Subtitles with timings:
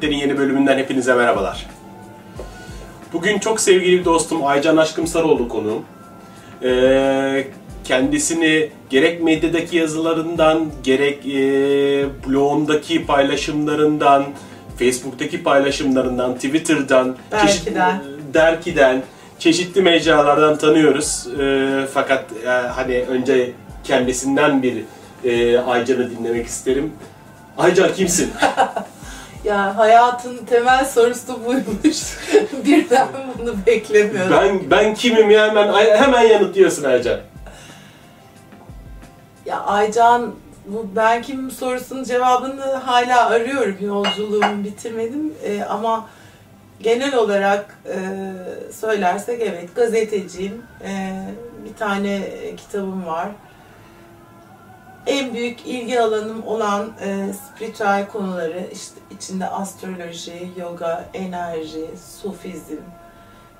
[0.00, 1.66] Sonsuz Muhabbetlerin yeni bölümünden hepinize merhabalar.
[3.12, 5.84] Bugün çok sevgili bir dostum Aycan Aşkım Sarıoğlu konuğum.
[6.62, 7.46] Ee,
[7.84, 11.38] kendisini gerek medyadaki yazılarından, gerek e,
[12.26, 14.24] blogundaki paylaşımlarından,
[14.78, 18.02] Facebook'taki paylaşımlarından, Twitter'dan, Derkiden.
[18.34, 19.02] Derkiden,
[19.38, 21.28] çeşitli mecralardan tanıyoruz.
[21.40, 23.52] Ee, fakat e, hani önce
[23.84, 24.84] kendisinden bir
[25.24, 26.92] e, Aycan'ı dinlemek isterim.
[27.58, 28.30] Aycan kimsin?
[29.44, 32.18] Ya hayatın temel sorusu buymuş.
[32.64, 34.32] Birden bunu beklemiyordum.
[34.32, 37.20] ben ben kimim ya hemen hemen yanıtlıyorsun Aycan.
[39.46, 40.34] Ya Aycan
[40.66, 43.76] bu ben kimim sorusunun cevabını hala arıyorum.
[43.80, 46.08] Yolculuğumu bitirmedim Ee, ama
[46.80, 47.96] genel olarak e,
[48.72, 50.62] söylersek evet gazeteciyim.
[50.84, 51.12] Ee,
[51.64, 52.20] bir tane
[52.56, 53.28] kitabım var.
[55.06, 61.86] En büyük ilgi alanım olan e, spiritüel konuları işte içinde astroloji, yoga, enerji,
[62.22, 62.76] sufizm.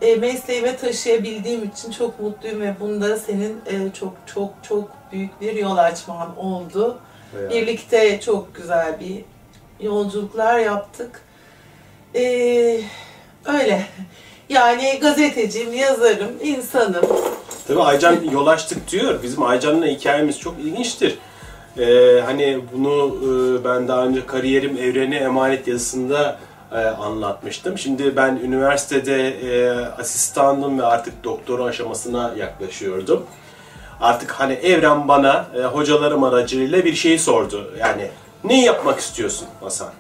[0.01, 5.55] E, mesleğime taşıyabildiğim için çok mutluyum ve bunda senin e, çok çok çok büyük bir
[5.57, 6.99] yol açman oldu.
[7.51, 9.25] Birlikte çok güzel bir
[9.87, 11.23] yolculuklar yaptık.
[12.15, 12.23] E,
[13.45, 13.87] öyle.
[14.49, 17.05] Yani gazeteciyim, yazarım, insanım.
[17.67, 19.23] Tabii Aycan yol açtık diyor.
[19.23, 21.19] Bizim Aycan'la hikayemiz çok ilginçtir.
[21.79, 26.39] Ee, hani bunu e, ben daha önce kariyerim evrene emanet yazısında
[26.73, 27.79] e, anlatmıştım.
[27.79, 33.27] Şimdi ben üniversitede e, asistandım ve artık doktora aşamasına yaklaşıyordum.
[34.01, 37.75] Artık hani evren bana e, hocalarım aracılığıyla bir şey sordu.
[37.79, 38.09] Yani
[38.45, 39.91] ne yapmak istiyorsun Hasan?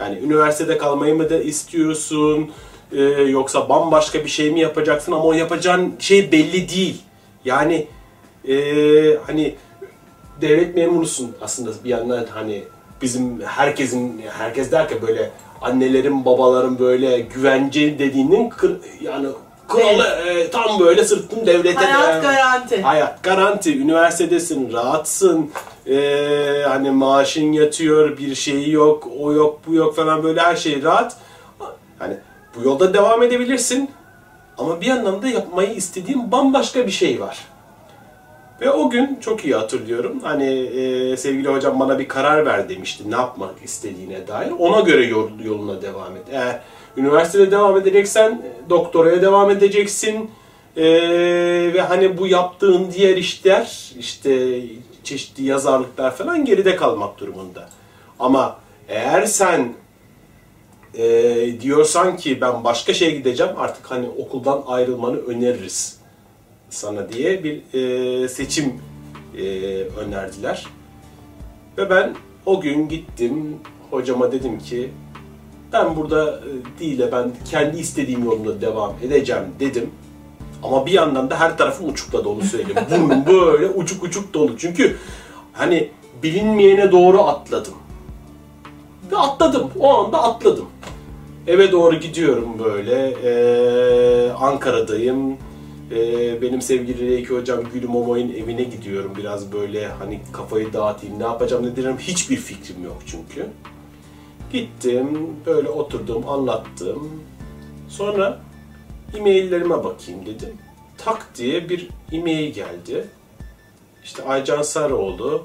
[0.00, 2.50] Yani üniversitede kalmayı mı da istiyorsun?
[2.92, 7.02] E, yoksa bambaşka bir şey mi yapacaksın ama o yapacağın şey belli değil.
[7.44, 7.86] Yani
[8.48, 8.54] e,
[9.26, 9.54] hani
[10.40, 12.64] devlet memurusun aslında bir yandan hani
[13.02, 19.26] bizim herkesin herkes derken böyle annelerin babaların böyle güvence dediğinin kır, yani
[19.68, 22.82] kralı e, tam böyle sırtın devlete Hayat de- garanti.
[22.82, 23.78] Hayat garanti.
[23.78, 25.50] Üniversitedesin, rahatsın.
[25.86, 30.82] Ee, hani maaşın yatıyor, bir şeyi yok, o yok, bu yok falan böyle her şey
[30.82, 31.16] rahat.
[31.98, 32.14] Hani
[32.56, 33.90] bu yolda devam edebilirsin.
[34.58, 37.38] Ama bir yandan da yapmayı istediğin bambaşka bir şey var.
[38.60, 40.20] Ve o gün çok iyi hatırlıyorum.
[40.22, 44.52] Hani e, sevgili hocam bana bir karar ver demişti ne yapmak istediğine dair.
[44.58, 46.22] Ona göre yol, yoluna devam et.
[46.32, 46.60] Eğer
[46.96, 50.30] üniversitede devam edeceksen e, doktoraya devam edeceksin.
[50.76, 50.84] E,
[51.74, 54.62] ve hani bu yaptığın diğer işler işte
[55.04, 57.68] çeşitli yazarlıklar falan geride kalmak durumunda.
[58.18, 58.58] Ama
[58.88, 59.72] eğer sen
[60.94, 65.97] e, diyorsan ki ben başka şeye gideceğim artık hani okuldan ayrılmanı öneririz
[66.70, 68.74] sana diye bir e, seçim
[69.38, 69.42] e,
[69.82, 70.66] önerdiler.
[71.78, 72.14] Ve ben
[72.46, 73.56] o gün gittim
[73.90, 74.90] hocama dedim ki
[75.72, 79.90] ben burada e, değil de ben kendi istediğim yolumda devam edeceğim dedim.
[80.62, 82.80] Ama bir yandan da her tarafım uçukla dolu söyleyeyim.
[82.90, 84.58] Burnum böyle uçuk uçuk dolu.
[84.58, 84.96] Çünkü
[85.52, 85.90] hani
[86.22, 87.74] bilinmeyene doğru atladım.
[89.12, 89.70] Ve atladım.
[89.78, 90.66] O anda atladım.
[91.46, 93.14] Eve doğru gidiyorum böyle.
[93.24, 95.36] Ee, Ankara'dayım.
[95.90, 99.12] Ee, benim sevgili Reiki hocam Gülüm Omoy'un evine gidiyorum.
[99.16, 103.46] Biraz böyle hani kafayı dağıtayım, ne yapacağım ne derim hiçbir fikrim yok çünkü.
[104.52, 107.22] Gittim, böyle oturdum, anlattım.
[107.88, 108.40] Sonra
[109.16, 110.58] e-maillerime bakayım dedim.
[110.98, 113.06] Tak diye bir e-mail geldi.
[114.04, 115.44] İşte Aycan Sarıoğlu.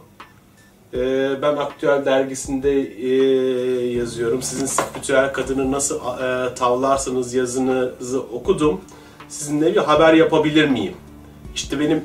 [0.93, 3.09] Ee, ben Aktüel dergisinde e,
[3.87, 4.41] yazıyorum.
[4.41, 8.81] Sizin spiritüel kadını nasıl e, tavlarsınız yazınızı okudum.
[9.33, 10.93] Sizinle bir haber yapabilir miyim?
[11.55, 12.01] İşte benim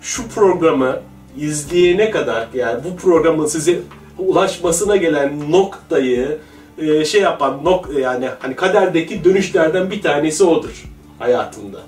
[0.00, 1.00] şu programı
[1.38, 3.78] izleyene kadar yani bu programın size
[4.18, 6.38] ulaşmasına gelen noktayı
[6.78, 10.84] e, şey yapan nok yani hani kaderdeki dönüşlerden bir tanesi odur
[11.18, 11.80] hayatımda.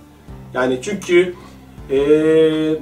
[0.55, 1.35] Yani çünkü
[1.91, 1.99] e,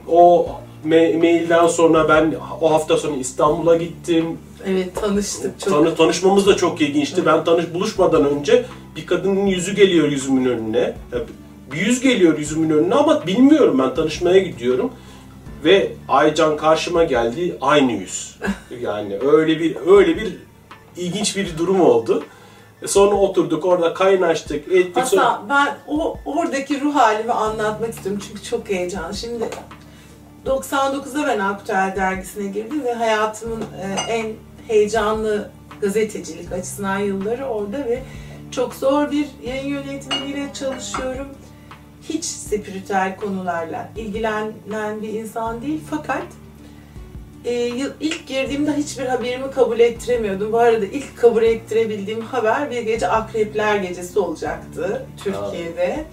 [0.08, 0.48] o
[0.86, 4.38] me- mailden sonra ben o hafta sonu İstanbul'a gittim.
[4.66, 5.72] Evet tanıştık çok.
[5.72, 7.26] Tanı, tanışmamız da çok ilginçti.
[7.26, 8.64] Ben tanış buluşmadan önce
[8.96, 10.94] bir kadının yüzü geliyor yüzümün önüne.
[11.74, 14.92] Bir yüz geliyor yüzümün önüne ama bilmiyorum ben tanışmaya gidiyorum.
[15.64, 18.38] Ve Aycan karşıma geldi aynı yüz.
[18.80, 20.36] Yani öyle bir öyle bir
[20.96, 22.24] ilginç bir durum oldu.
[22.82, 25.06] E Sonra oturduk orada kaynaştık, ettik.
[25.06, 25.24] Sonra...
[25.24, 29.14] Hasan ben o oradaki ruh halimi anlatmak istiyorum çünkü çok heyecanlı.
[29.14, 29.48] Şimdi
[30.46, 34.32] 99'da ben Aktüel dergisine girdim ve hayatımın e, en
[34.68, 35.50] heyecanlı
[35.80, 38.02] gazetecilik açısından yılları orada ve
[38.50, 41.26] çok zor bir yayın yönetmeniyle çalışıyorum.
[42.08, 46.26] Hiç spiritüel konularla ilgilenen bir insan değil fakat
[47.44, 47.66] e,
[48.00, 50.52] ilk girdiğimde hiçbir haberimi kabul ettiremiyordum.
[50.52, 56.04] Bu arada ilk kabul ettirebildiğim haber bir gece Akrepler Gecesi olacaktı Türkiye'de.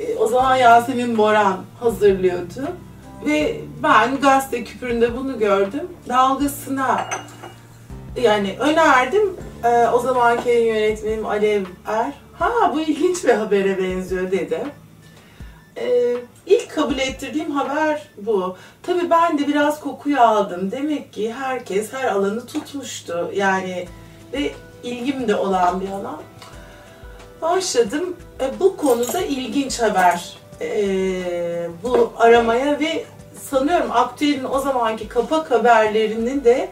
[0.00, 2.68] E, o zaman Yasemin Boran hazırlıyordu.
[3.26, 5.88] Ve ben gazete küpüründe bunu gördüm.
[6.08, 7.10] Dalgasına
[8.22, 9.36] yani önerdim.
[9.64, 12.12] E, o zamanki yönetmenim Alev Er.
[12.38, 14.60] Ha bu ilginç bir habere benziyor dedi.
[15.80, 16.16] E,
[16.46, 18.56] ilk kabul ettirdiğim haber bu.
[18.82, 20.70] Tabii ben de biraz kokuyu aldım.
[20.70, 23.30] Demek ki herkes her alanı tutmuştu.
[23.34, 23.88] Yani
[24.32, 24.52] ve
[24.82, 26.22] ilgim de olan bir alan.
[27.42, 28.16] Başladım.
[28.40, 30.70] E, bu konuda ilginç haber e,
[31.82, 33.04] bu aramaya ve
[33.50, 36.68] sanıyorum Aktüel'in o zamanki kapak haberlerini de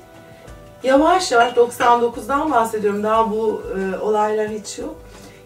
[0.83, 3.03] yavaş yavaş 99'dan bahsediyorum.
[3.03, 4.95] Daha bu e, olaylar hiç yok.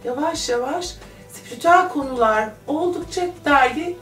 [0.04, 0.94] Yavaş yavaş
[1.50, 3.96] spiritüel konular oldukça dergi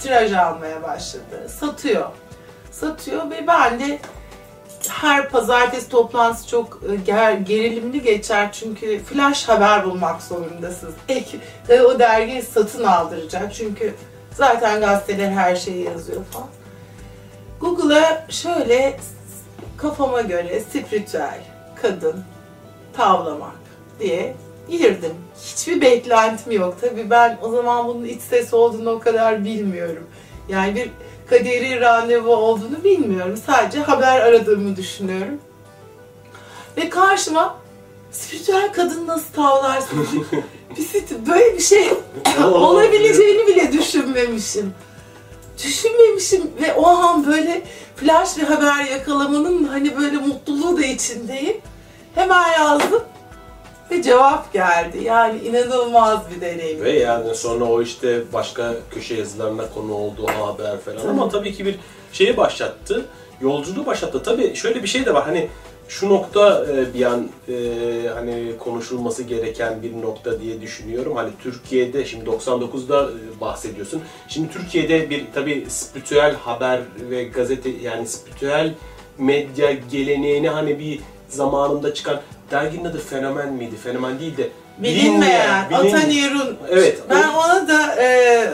[0.00, 1.48] tiraj almaya başladı.
[1.48, 2.06] Satıyor.
[2.70, 3.98] Satıyor ve ben de
[4.88, 10.94] her pazartesi toplantısı çok e, ger- gerilimli geçer çünkü flash haber bulmak zorundasınız.
[11.08, 11.38] Ek,
[11.84, 13.94] o dergi satın aldıracak çünkü
[14.34, 16.48] zaten gazeteler her şeyi yazıyor falan.
[17.60, 18.96] Google'a şöyle
[19.76, 21.40] kafama göre spiritüel,
[21.82, 22.24] kadın,
[22.96, 23.60] tavlamak
[24.00, 24.36] diye
[24.70, 25.12] girdim.
[25.44, 26.76] Hiçbir beklentim yok.
[26.80, 30.06] Tabii ben o zaman bunun iç ses olduğunu o kadar bilmiyorum.
[30.48, 30.90] Yani bir
[31.30, 33.34] kaderi randevu olduğunu bilmiyorum.
[33.46, 35.38] Sadece haber aradığımı düşünüyorum.
[36.76, 37.56] Ve karşıma
[38.10, 40.06] spiritüel kadın nasıl tavlarsın?
[40.76, 41.88] bir sit- böyle bir şey
[42.44, 44.74] olabileceğini bile düşünmemişim.
[45.64, 47.62] Düşünmemişim ve o an böyle
[47.96, 51.56] flash bir haber yakalamanın hani böyle mutluluğu da içindeyim.
[52.14, 53.02] Hemen yazdım
[53.90, 55.04] ve cevap geldi.
[55.04, 56.84] Yani inanılmaz bir deneyim.
[56.84, 61.66] Ve yani sonra o işte başka köşe yazılarına konu oldu, haber falan ama tabii ki
[61.66, 61.78] bir
[62.12, 63.04] şeyi başlattı,
[63.40, 64.22] yolculuğu başlattı.
[64.22, 65.48] Tabii şöyle bir şey de var hani
[65.90, 67.54] şu nokta e, bir an e,
[68.14, 71.16] hani konuşulması gereken bir nokta diye düşünüyorum.
[71.16, 74.02] Hani Türkiye'de şimdi 99'da e, bahsediyorsun.
[74.28, 78.74] Şimdi Türkiye'de bir tabii spiritüel haber ve gazete yani spiritüel
[79.18, 83.76] medya geleneğini hani bir zamanında çıkan derginin adı Fenomen miydi?
[83.76, 84.48] Fenomen değil de
[84.78, 86.56] Bilinmeyen, bilin- Atanier'un.
[86.70, 86.98] Evet.
[87.10, 88.46] Ben ona da e,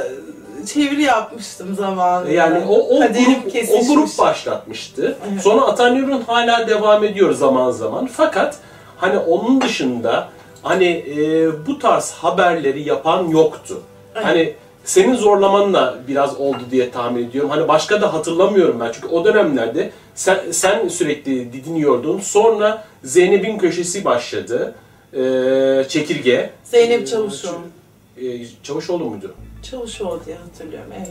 [0.66, 2.32] çeviri yapmıştım zamanında.
[2.32, 5.19] Yani o, o, Kaderim grup, o grup başlatmıştı.
[5.32, 5.43] Evet.
[5.43, 8.06] Sonra Atanürün hala devam ediyor zaman zaman.
[8.06, 8.56] Fakat
[8.96, 10.28] hani onun dışında
[10.62, 13.82] hani e, bu tarz haberleri yapan yoktu.
[14.14, 14.26] Evet.
[14.26, 14.54] Hani
[14.87, 17.50] senin zorlamanla biraz oldu diye tahmin ediyorum.
[17.50, 18.93] Hani başka da hatırlamıyorum ben.
[18.93, 22.21] Çünkü o dönemlerde sen, sen sürekli dinliyordun.
[22.21, 24.75] Sonra Zeynep'in köşesi başladı.
[25.12, 26.50] E, çekirge.
[26.65, 27.61] Zeynep Çavuşoğlu.
[28.23, 29.35] E, Çavuşoğlu muydu?
[29.62, 30.91] Çavuşoğlu diye hatırlıyorum.
[30.99, 31.11] Evet.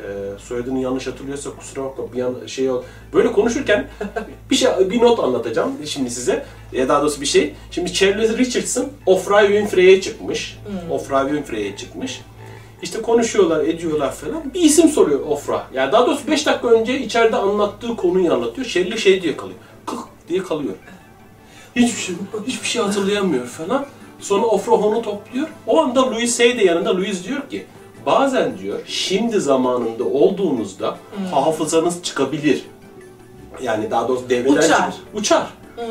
[0.00, 2.82] Ee, soyadını yanlış hatırlıyorsa kusura bakma bir an şey ol.
[3.12, 3.88] Böyle konuşurken
[4.50, 6.44] bir şey bir not anlatacağım şimdi size.
[6.72, 7.54] Ya daha doğrusu bir şey.
[7.70, 10.58] Şimdi Charles Richardson Oprah Winfrey'e çıkmış.
[10.90, 12.20] Oprah Winfrey'e çıkmış.
[12.84, 14.54] İşte konuşuyorlar, ediyorlar falan.
[14.54, 15.64] Bir isim soruyor Oprah.
[15.74, 18.66] Yani daha doğrusu 5 dakika önce içeride anlattığı konuyu anlatıyor.
[18.66, 19.58] Shirley şey diye kalıyor.
[19.86, 19.98] Kık
[20.28, 20.74] diye kalıyor.
[21.76, 22.14] Hiçbir şey,
[22.46, 23.86] hiçbir şey hatırlayamıyor falan.
[24.20, 25.48] Sonra Oprah onu topluyor.
[25.66, 26.96] O anda Louis Hay de yanında.
[26.96, 27.66] Louis diyor ki
[28.06, 30.96] bazen diyor şimdi zamanında olduğunuzda
[31.30, 32.64] hafızanız çıkabilir.
[33.62, 34.62] Yani daha doğrusu devreden Uçar.
[34.62, 34.94] çıkar.
[35.14, 35.46] Uçar.
[35.76, 35.84] Hmm.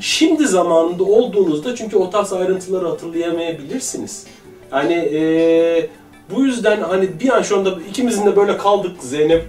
[0.00, 4.26] Şimdi zamanında olduğunuzda çünkü o tarz ayrıntıları hatırlayamayabilirsiniz.
[4.72, 5.90] Yani eee,
[6.34, 9.44] bu yüzden hani bir an şu anda ikimizin de böyle kaldık Zeynep.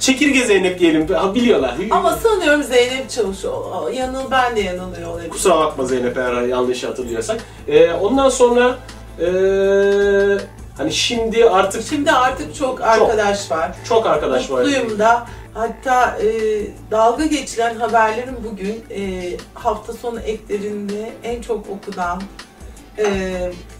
[0.00, 1.08] Çekirge Zeynep diyelim.
[1.14, 1.74] Ha, biliyorlar.
[1.90, 3.90] Ama sanıyorum Zeynep Çavuşoğlu.
[3.94, 5.30] Yanıl ben de yanılıyor olabilirim.
[5.30, 7.40] Kusura bakma Zeynep eğer yanlış hatırlıyorsak.
[7.68, 8.78] Eee, ondan sonra
[9.20, 10.38] eee,
[10.76, 13.72] hani şimdi artık Şimdi artık çok arkadaş var.
[13.88, 14.62] çok arkadaş var.
[14.62, 15.26] Mutluyum da.
[15.54, 16.26] Hatta e,
[16.90, 22.22] dalga geçilen haberlerin bugün e, hafta sonu eklerinde en çok okunan,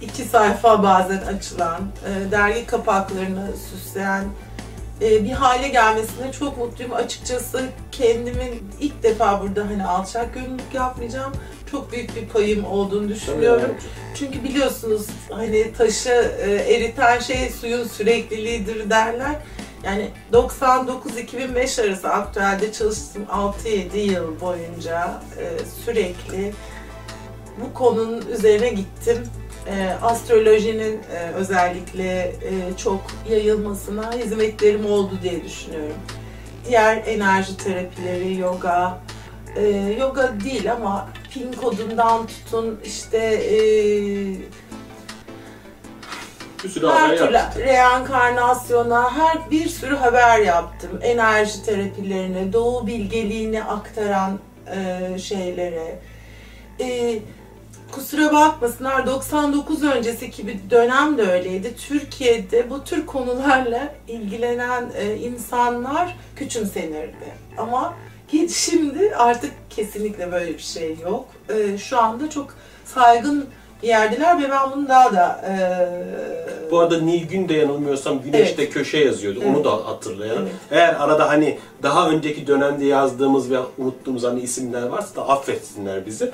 [0.03, 4.25] iki sayfa bazen açılan, e, dergi kapaklarını süsleyen
[5.03, 6.93] e, bir hale gelmesine çok mutluyum.
[6.93, 11.33] Açıkçası kendimin ilk defa burada hani alçak gönüllülük yapmayacağım.
[11.71, 13.75] Çok büyük bir payım olduğunu düşünüyorum.
[14.15, 19.37] Çünkü biliyorsunuz hani taşı e, eriten şey suyun sürekliliğidir derler.
[19.85, 23.27] Yani 99-2005 arası aktüelde çalıştım
[23.65, 25.23] 6-7 yıl boyunca
[25.85, 26.53] sürekli
[27.61, 29.19] bu konunun üzerine gittim.
[29.67, 35.97] E, astrolojinin e, özellikle e, çok yayılmasına hizmetlerim oldu diye düşünüyorum.
[36.69, 38.99] Diğer enerji terapileri, yoga,
[39.57, 39.67] e,
[40.01, 43.57] yoga değil ama pin kodundan tutun işte e,
[46.65, 50.91] Bir sürü haber Her türlü reenkarnasyona, her bir sürü haber yaptım.
[51.03, 54.39] Enerji terapilerine, doğu bilgeliğini aktaran
[54.75, 55.99] e, şeylere.
[56.81, 57.19] E,
[57.93, 61.77] kusura bakmasınlar 99 öncesi bir dönem de öyleydi.
[61.77, 67.33] Türkiye'de bu tür konularla ilgilenen e, insanlar küçümsenirdi.
[67.59, 67.95] Ama
[68.31, 71.25] ki- şimdi artık kesinlikle böyle bir şey yok.
[71.49, 73.47] E, şu anda çok saygın
[73.83, 78.99] bir yerdeler ve ben bunu daha da e, Bu arada Nilgün de yanılmıyorsam Güneş'te köşe
[78.99, 79.41] yazıyordu.
[79.47, 79.65] Onu Evet.
[79.65, 80.43] da hatırlayalım.
[80.43, 80.53] Evet.
[80.71, 86.31] Eğer arada hani daha önceki dönemde yazdığımız ve unuttuğumuz hani isimler varsa da affetsinler bizi.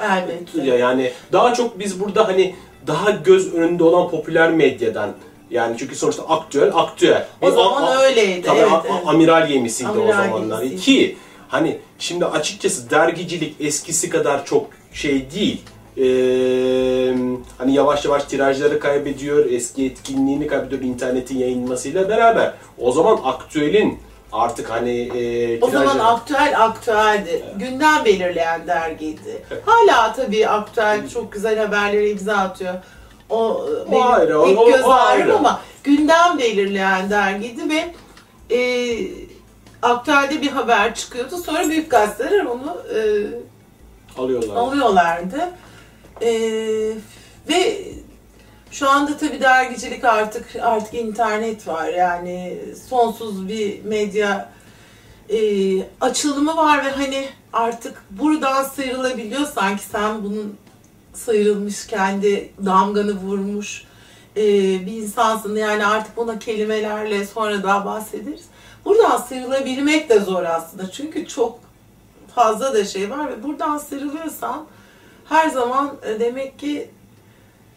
[0.64, 2.54] Ya Yani daha çok biz burada hani
[2.86, 5.10] daha göz önünde olan popüler medyadan
[5.50, 7.26] yani çünkü sonuçta aktüel aktüel.
[7.42, 8.42] O Bir zaman a- öyleydi.
[8.46, 9.02] Tabii evet, a- evet.
[9.06, 10.62] amiral gemisiydi o Amiral zamanlar.
[10.62, 10.82] gemisiydi.
[10.82, 11.16] Ki
[11.48, 15.62] hani şimdi açıkçası dergicilik eskisi kadar çok şey değil.
[15.98, 17.14] Ee,
[17.58, 22.52] hani yavaş yavaş tirajları kaybediyor, eski etkinliğini kaybediyor internetin yayınlamasıyla beraber.
[22.78, 23.98] O zaman aktüelin
[24.32, 27.44] artık hani e, O zaman tirajları- aktüel aktüeldi.
[27.56, 29.42] Gündem belirleyen dergiydi.
[29.66, 32.74] Hala tabii aktüel çok güzel haberlere imza atıyor.
[33.30, 35.36] O, e, benim ayrı, o- ilk o- göz o ayrı.
[35.36, 37.94] ama gündem belirleyen dergiydi ve
[38.56, 38.60] e,
[39.82, 41.36] aktüelde bir haber çıkıyordu.
[41.36, 42.98] Sonra büyük gazeteler onu e,
[44.20, 44.56] alıyorlar.
[44.56, 45.50] alıyorlardı.
[46.22, 46.30] E,
[47.48, 47.84] ve
[48.70, 51.88] şu anda tabii dergicilik artık artık internet var.
[51.88, 52.58] Yani
[52.88, 54.50] sonsuz bir medya
[55.30, 55.38] e,
[56.00, 59.46] açılımı var ve hani artık buradan sıyrılabiliyor.
[59.46, 60.56] Sanki sen bunun
[61.14, 63.84] sıyrılmış kendi damganı vurmuş
[64.36, 64.42] e,
[64.86, 65.56] bir insansın.
[65.56, 68.44] Yani artık buna kelimelerle sonra daha bahsederiz.
[68.84, 70.90] Buradan sıyrılabilmek de zor aslında.
[70.90, 71.58] Çünkü çok
[72.34, 74.66] fazla da şey var ve buradan sıyrılıyorsan
[75.28, 76.90] her zaman e, demek ki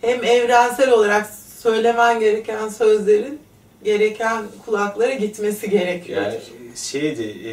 [0.01, 3.39] hem evrensel olarak söylemen gereken sözlerin
[3.84, 6.22] gereken kulaklara gitmesi gerekiyor.
[6.22, 6.39] Yani
[6.75, 7.51] şeydi, e,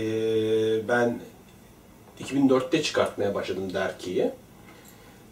[0.89, 1.19] ben
[2.25, 4.31] 2004'te çıkartmaya başladım dergiyi.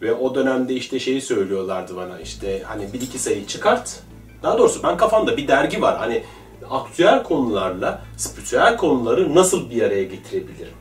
[0.01, 3.99] Ve o dönemde işte şeyi söylüyorlardı bana işte hani bir iki sayı çıkart.
[4.43, 5.97] Daha doğrusu ben kafamda bir dergi var.
[5.97, 6.23] Hani
[6.69, 10.73] aktüel konularla spiritüel konuları nasıl bir araya getirebilirim?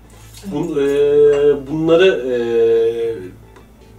[0.46, 0.86] Bun, e,
[1.70, 2.36] bunları e,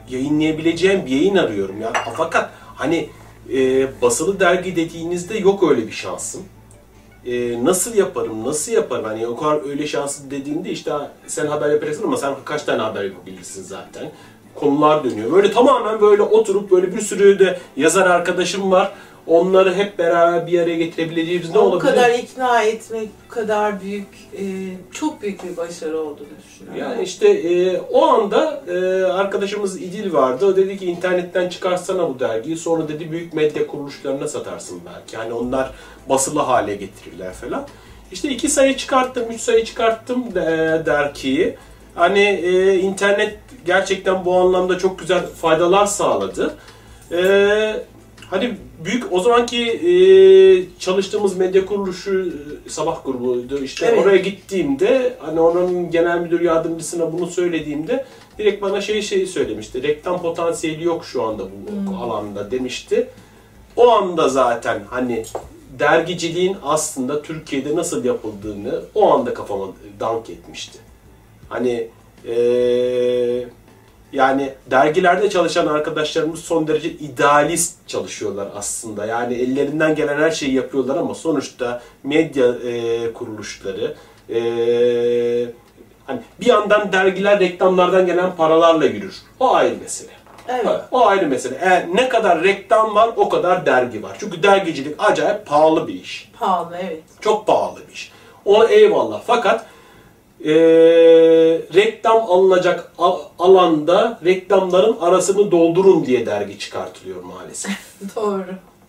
[0.09, 1.93] yayınlayabileceğim bir yayın arıyorum ya.
[2.17, 3.09] Fakat hani
[3.53, 6.41] e, basılı dergi dediğinizde yok öyle bir şansım.
[7.25, 9.05] E, nasıl yaparım, nasıl yaparım?
[9.05, 12.81] Hani o kadar öyle şanslı dediğinde işte "Ha, sen haber yapacaksın ama sen kaç tane
[12.81, 14.11] haber yapabilirsin zaten.
[14.55, 15.31] Konular dönüyor.
[15.31, 18.93] Böyle tamamen böyle oturup böyle bir sürü de yazar arkadaşım var.
[19.27, 21.91] Onları hep beraber bir araya getirebileceğimiz ne olabilir?
[21.91, 24.43] kadar ikna etmek bu kadar büyük, e,
[24.91, 26.81] çok büyük bir başarı olduğunu düşünüyorum.
[26.81, 30.45] Yani işte e, o anda e, arkadaşımız İdil vardı.
[30.45, 32.57] O dedi ki internetten çıkarsana bu dergiyi.
[32.57, 35.15] Sonra dedi büyük medya kuruluşlarına satarsın belki.
[35.15, 35.71] Yani onlar
[36.09, 37.67] basılı hale getirirler falan.
[38.11, 40.41] İşte iki sayı çıkarttım, üç sayı çıkarttım e,
[40.85, 41.57] dergiyi.
[41.95, 46.55] Hani e, internet gerçekten bu anlamda çok güzel faydalar sağladı.
[47.11, 47.17] E,
[48.29, 48.53] Hani
[48.85, 49.91] büyük o zamanki e,
[50.79, 52.33] çalıştığımız medya kuruluşu
[52.65, 53.63] e, sabah grubuydu.
[53.63, 53.99] İşte Evet.
[54.05, 58.05] oraya gittiğimde hani onun genel müdür yardımcısına bunu söylediğimde
[58.37, 59.83] direkt bana şey şey söylemişti.
[59.83, 61.97] Reklam potansiyeli yok şu anda bu Hmm.
[62.01, 63.07] alanda demişti.
[63.75, 65.25] O anda zaten hani
[65.79, 69.65] dergiciliğin aslında Türkiye'de nasıl yapıldığını o anda kafama
[69.99, 70.79] dank etmişti.
[71.49, 71.87] Hani
[72.27, 73.47] eee
[74.11, 79.05] yani dergilerde çalışan arkadaşlarımız son derece idealist çalışıyorlar aslında.
[79.05, 83.95] Yani ellerinden gelen her şeyi yapıyorlar ama sonuçta medya e, kuruluşları
[84.29, 84.39] e,
[86.05, 89.15] hani bir yandan dergiler reklamlardan gelen paralarla yürür.
[89.39, 90.11] O ayrı mesele.
[90.47, 90.81] Evet.
[90.91, 91.57] O ayrı mesele.
[91.61, 94.17] Eğer ne kadar reklam var o kadar dergi var.
[94.19, 96.31] Çünkü dergicilik acayip pahalı bir iş.
[96.39, 97.03] Pahalı evet.
[97.21, 98.11] Çok pahalı bir iş.
[98.45, 99.21] O eyvallah.
[99.27, 99.65] Fakat
[100.43, 107.71] eee, reklam alınacak al- alanda reklamların arasını doldurun diye dergi çıkartılıyor maalesef.
[108.15, 108.45] Doğru.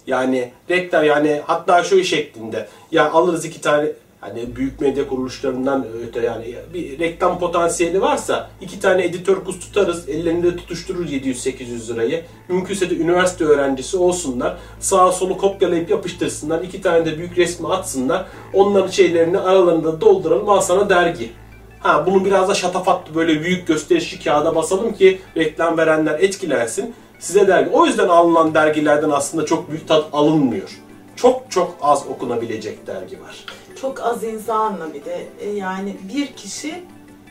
[0.06, 3.86] Yani reklam yani hatta şu şeklinde ya alırız iki tane
[4.20, 10.08] hani büyük medya kuruluşlarından öte yani bir reklam potansiyeli varsa iki tane editör kuz tutarız
[10.08, 12.24] ellerinde tutuştururuz 700-800 lirayı.
[12.48, 14.56] Mümkünse de üniversite öğrencisi olsunlar.
[14.80, 16.62] Sağa solu kopyalayıp yapıştırsınlar.
[16.62, 18.26] iki tane de büyük resmi atsınlar.
[18.54, 21.32] Onların şeylerini aralarında dolduralım al sana dergi.
[21.80, 26.94] Ha bunu biraz da şatafatlı böyle büyük gösterişli kağıda basalım ki reklam verenler etkilensin.
[27.18, 27.70] Size dergi.
[27.70, 30.78] O yüzden alınan dergilerden aslında çok büyük tat alınmıyor.
[31.16, 33.44] Çok çok az okunabilecek dergi var.
[33.80, 36.82] Çok az insanla bir de e, yani bir kişi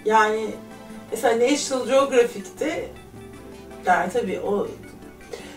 [0.06, 0.46] yani
[1.12, 2.89] mesela National Geographic'te
[3.86, 4.68] der tabii o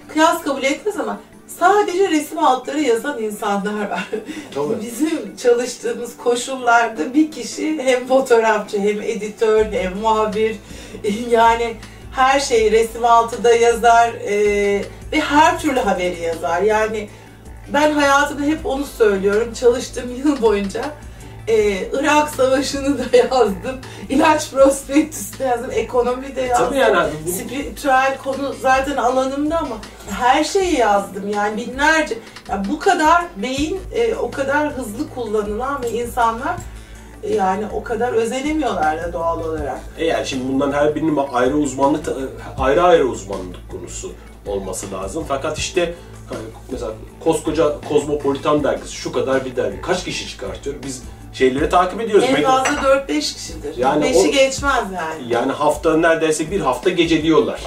[0.08, 1.20] kıyas kabul etmez ama
[1.58, 4.08] sadece resim altları yazan insanlar var.
[4.54, 4.80] Tabii.
[4.80, 10.56] Bizim çalıştığımız koşullarda bir kişi hem fotoğrafçı hem editör hem muhabir
[11.30, 11.74] yani
[12.12, 14.34] her şeyi resim altıda yazar e,
[15.12, 16.62] ve her türlü haberi yazar.
[16.62, 17.08] Yani
[17.72, 19.52] ben hayatımda hep onu söylüyorum.
[19.54, 20.84] Çalıştığım yıl boyunca
[21.48, 23.78] e, Irak Savaşı'nı da yazdım.
[24.08, 25.70] İlaç prospektüsü yazdım.
[25.72, 26.66] Ekonomi de yazdım.
[26.66, 29.76] Tabii yani Spiritüel konu zaten alanımda ama
[30.10, 31.28] her şeyi yazdım.
[31.28, 32.18] Yani binlerce.
[32.48, 36.56] Ya bu kadar beyin e, o kadar hızlı kullanılan ve insanlar
[37.22, 39.80] e, yani o kadar özenemiyorlar da doğal olarak.
[39.98, 42.08] E yani şimdi bundan her birinin ayrı uzmanlık
[42.58, 44.12] ayrı ayrı uzmanlık konusu
[44.46, 45.24] olması lazım.
[45.28, 45.94] Fakat işte
[46.30, 46.92] hani mesela
[47.24, 49.80] koskoca Kozmopolitan dergisi şu kadar bir dergi.
[49.82, 50.76] Kaç kişi çıkartıyor?
[50.86, 52.24] Biz şeyleri takip ediyoruz.
[52.28, 53.76] En fazla 4-5 kişidir.
[53.76, 55.32] Yani 5'i o- geçmez yani.
[55.32, 57.60] Yani hafta neredeyse bir hafta geceliyorlar.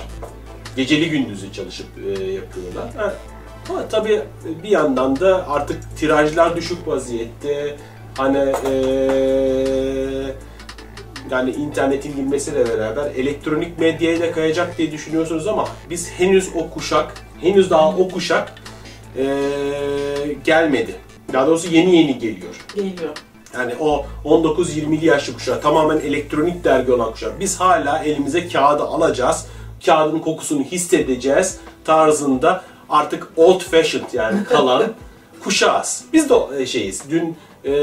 [0.75, 2.93] Geceli gündüzü çalışıp e, yapıyorlar.
[2.97, 3.13] Ha,
[3.69, 4.21] Ama tabii
[4.63, 7.75] bir yandan da artık tirajlar düşük vaziyette.
[8.17, 8.37] Hani
[8.71, 8.73] e,
[11.31, 17.13] yani internetin girmesiyle beraber elektronik medyaya da kayacak diye düşünüyorsunuz ama biz henüz o kuşak,
[17.43, 18.53] henüz daha o kuşak
[19.17, 19.25] e,
[20.43, 20.95] gelmedi.
[21.33, 22.55] Daha doğrusu yeni yeni geliyor.
[22.75, 23.11] Geliyor.
[23.53, 27.39] Yani o 19-20'li yaşlı kuşağı tamamen elektronik dergi olan kuşak.
[27.39, 29.47] Biz hala elimize kağıdı alacağız.
[29.85, 34.83] Kağıdın kokusunu hissedeceğiz tarzında artık old fashioned yani kalan
[35.43, 36.05] kuşağız.
[36.13, 37.03] Biz de e, şeyiz.
[37.09, 37.73] Dün e,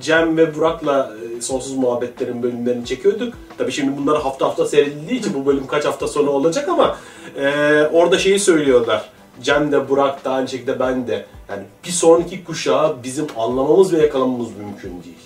[0.00, 3.34] Cem ve Burak'la e, Sonsuz Muhabbetlerin bölümlerini çekiyorduk.
[3.58, 6.96] Tabii şimdi bunları hafta hafta seyredildiği için bu bölüm kaç hafta sonra olacak ama
[7.36, 7.48] e,
[7.92, 9.10] orada şeyi söylüyorlar.
[9.42, 11.26] Cem de Burak da aynı şekilde ben de.
[11.48, 15.16] Yani bir sonraki kuşağı bizim anlamamız ve yakalamamız mümkün değil.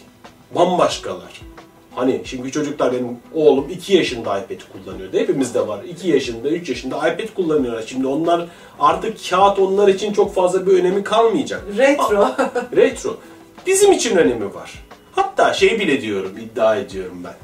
[0.54, 1.40] Bambaşkalar.
[1.94, 5.18] Hani şimdi çocuklar benim oğlum 2 yaşında iPad kullanıyordu.
[5.18, 5.84] Hepimizde var.
[5.84, 7.84] 2 yaşında, 3 yaşında iPad kullanıyorlar.
[7.86, 8.46] Şimdi onlar
[8.80, 11.64] artık kağıt onlar için çok fazla bir önemi kalmayacak.
[11.78, 12.28] Retro.
[12.76, 13.16] Retro.
[13.66, 14.72] Bizim için önemi var.
[15.12, 17.34] Hatta şey bile diyorum, iddia ediyorum ben.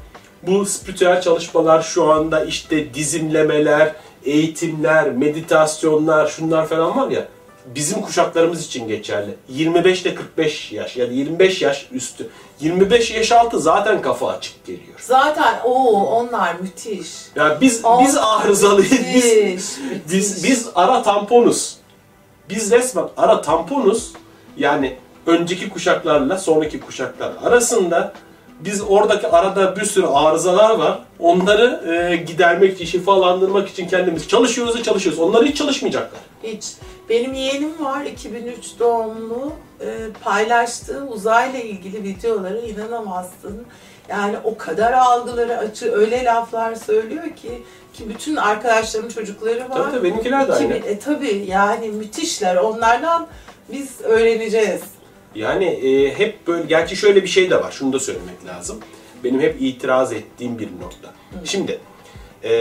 [0.43, 7.27] Bu spiritüel çalışmalar şu anda işte dizimlemeler, eğitimler, meditasyonlar, şunlar falan var ya
[7.65, 9.35] bizim kuşaklarımız için geçerli.
[9.49, 12.29] 25 ile 45 yaş ya da 25 yaş üstü.
[12.59, 14.99] 25 yaş altı zaten kafa açık geliyor.
[14.99, 17.07] Zaten o onlar müthiş.
[17.35, 18.91] Ya biz biz Onlar arızalıyız.
[18.91, 19.77] Biz müthiş,
[20.11, 20.43] biz müthiş.
[20.51, 21.77] biz ara tamponuz.
[22.49, 24.11] Biz resmen ara tamponuz.
[24.57, 28.13] Yani önceki kuşaklarla sonraki kuşaklar arasında
[28.59, 30.99] biz oradaki arada bir sürü arızalar var.
[31.19, 35.19] Onları e, gidermek için, şifalandırmak için kendimiz çalışıyoruz da çalışıyoruz.
[35.19, 36.21] Onlar hiç çalışmayacaklar.
[36.43, 36.65] Hiç.
[37.09, 39.51] Benim yeğenim var 2003 doğumlu.
[39.81, 43.65] Ee, paylaştığı uzayla ilgili videoları inanamazsın.
[44.09, 49.77] Yani o kadar algıları açı öyle laflar söylüyor ki ki bütün arkadaşlarımın çocukları var.
[49.77, 50.77] Tabii tabii benimkiler de aynı.
[50.77, 52.55] 2000 E tabii yani müthişler.
[52.55, 53.27] Onlardan
[53.71, 54.81] biz öğreneceğiz.
[55.35, 58.79] Yani e, hep böyle, gerçi şöyle bir şey de var, şunu da söylemek lazım.
[59.23, 61.13] Benim hep itiraz ettiğim bir nokta.
[61.43, 61.79] Şimdi,
[62.43, 62.51] e,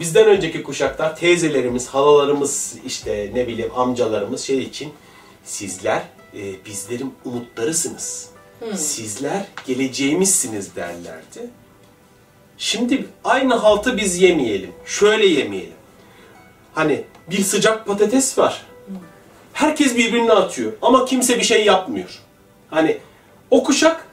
[0.00, 4.92] bizden önceki kuşaklar, teyzelerimiz, halalarımız, işte ne bileyim amcalarımız şey için,
[5.44, 6.02] sizler
[6.34, 8.30] e, bizlerin umutlarısınız.
[8.76, 11.50] Sizler geleceğimizsiniz derlerdi.
[12.58, 15.72] Şimdi aynı haltı biz yemeyelim, şöyle yemeyelim.
[16.74, 18.66] Hani bir sıcak patates var.
[19.58, 22.18] Herkes birbirine atıyor ama kimse bir şey yapmıyor.
[22.70, 22.98] Hani
[23.50, 24.04] o kuşak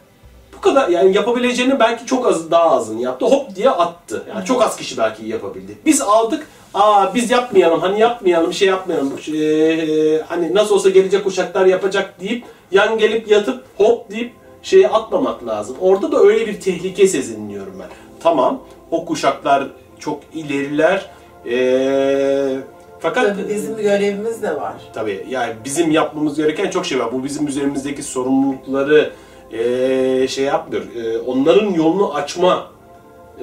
[0.57, 3.25] bu kadar yani yapabileceğini belki çok az daha azını yaptı.
[3.25, 4.23] Hop diye attı.
[4.29, 5.77] Yani çok az kişi belki yapabildi.
[5.85, 6.47] Biz aldık.
[6.73, 7.79] Aa biz yapmayalım.
[7.79, 9.13] Hani yapmayalım, şey yapmayalım.
[9.33, 14.31] Ee, hani nasıl olsa gelecek kuşaklar yapacak deyip yan gelip yatıp hop deyip
[14.63, 15.77] şeye atmamak lazım.
[15.81, 17.89] Orada da öyle bir tehlike sezinliyorum ben.
[18.19, 19.67] Tamam o kuşaklar
[19.99, 21.09] çok ileriler.
[21.49, 22.57] Ee,
[23.05, 24.73] fakat Tabii bizim görevimiz de var.
[24.93, 27.11] Tabii yani bizim yapmamız gereken çok şey var.
[27.13, 29.11] Bu bizim üzerimizdeki sorumlulukları
[29.51, 30.83] eee, şey yapmıyor.
[30.95, 32.67] Eee, onların yolunu açma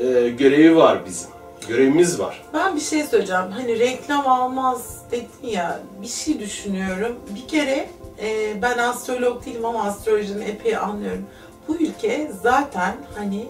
[0.03, 1.31] eee, görevi var bizim.
[1.69, 2.43] Görevimiz var.
[2.55, 3.43] Ben bir şey söyleyeceğim.
[3.51, 5.81] Hani reklam almaz dedin ya.
[6.03, 7.17] Bir şey düşünüyorum.
[7.35, 7.89] Bir kere
[8.23, 11.23] e, ben astrolog değilim ama astrolojiden epey anlıyorum.
[11.69, 13.47] Bu ülke zaten hani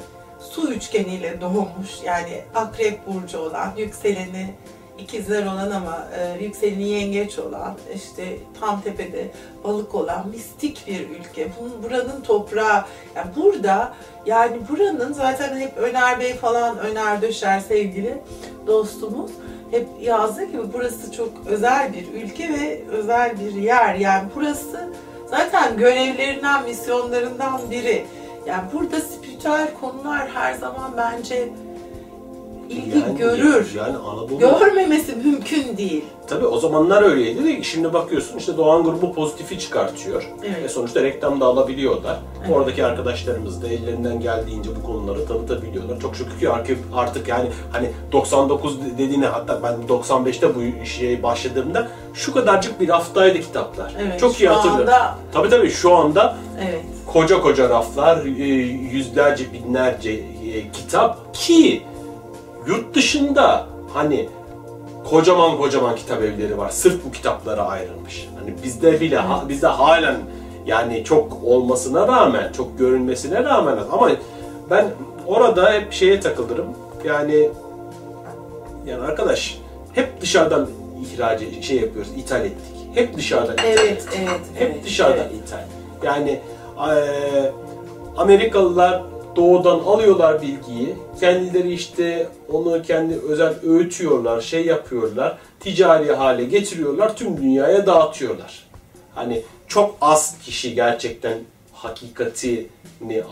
[0.51, 1.91] su üçgeniyle doğmuş.
[2.05, 4.55] Yani akrep burcu olan, yükseleni
[4.99, 9.31] ikizler olan ama e, yükseleni yengeç olan, işte tam tepede
[9.65, 11.49] balık olan mistik bir ülke.
[11.61, 12.85] Bunun, buranın toprağı,
[13.17, 13.95] yani burada
[14.27, 18.19] yani buranın zaten hep Öner Bey falan Öner Döşer sevgili
[18.67, 19.31] dostumuz
[19.71, 23.95] hep yazdı ki burası çok özel bir ülke ve özel bir yer.
[23.95, 24.89] Yani burası
[25.31, 28.05] zaten görevlerinden, misyonlarından biri.
[28.47, 31.49] Yani burada spiritüel konular her zaman bence
[32.73, 33.73] ilgi Yani- görür.
[33.77, 36.05] Yani Anadolu Görmemesi mümkün değil.
[36.27, 40.23] Tabii o zamanlar öyleydi de şimdi bakıyorsun işte Doğan grubu pozitifi çıkartıyor.
[40.45, 40.65] Evet.
[40.65, 42.19] Ve sonuçta reklam da alabiliyorlar.
[42.41, 42.57] Evet.
[42.57, 46.01] Oradaki arkadaşlarımız da ellerinden geldiğince bu konuları tanıtabiliyorlar.
[46.01, 46.51] Çok şükür ki
[46.95, 53.41] artık, yani hani 99 dediğine hatta ben 95'te bu işe başladığımda şu kadarcık bir raftaydı
[53.41, 53.93] kitaplar.
[54.03, 54.81] Evet, Çok iyi hatırlıyorum.
[54.89, 56.81] anda- Tabii tabii şu anda Evet.
[57.07, 58.45] koca koca raflar, e,
[58.93, 61.83] yüzlerce binlerce e, kitap ki
[62.67, 64.29] yurt dışında hani
[65.11, 66.71] kocaman kocaman kitap evleri var.
[66.71, 68.29] Sırf bu kitaplara ayrılmış.
[68.41, 70.17] Hani bizde bile ha- bizde halen
[70.67, 74.11] yani çok olmasına rağmen, çok görünmesine rağmen ama
[74.71, 74.87] ben
[75.27, 76.67] orada hep şeye takılırım.
[77.05, 77.51] Yani
[78.87, 79.59] yani arkadaş
[79.93, 80.69] hep dışarıdan
[81.03, 82.77] ihraç şey yapıyoruz, ithal ettik.
[82.95, 84.19] Hep dışarıdan ithal Evet, ettik.
[84.23, 85.49] evet, Hep evet, dışarıdan evet.
[85.49, 85.61] ithal.
[86.03, 86.41] Yani
[86.89, 87.53] eee,
[88.17, 89.03] Amerikalılar
[89.37, 90.95] doğudan alıyorlar bilgiyi.
[91.21, 95.39] Kendileri işte onu kendi özel öğütüyorlar, şey yapıyorlar.
[95.61, 98.69] Ticari hale getiriyorlar, tüm dünyaya dağıtıyorlar.
[99.15, 101.39] Hani çok az kişi gerçekten
[101.73, 102.67] hakikatini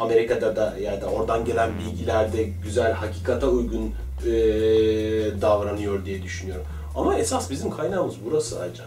[0.01, 3.93] Amerika'da da ya da oradan gelen bilgilerde güzel hakikata uygun
[4.27, 6.65] eee, davranıyor diye düşünüyorum.
[6.97, 8.87] Ama esas bizim kaynağımız burası Aycan.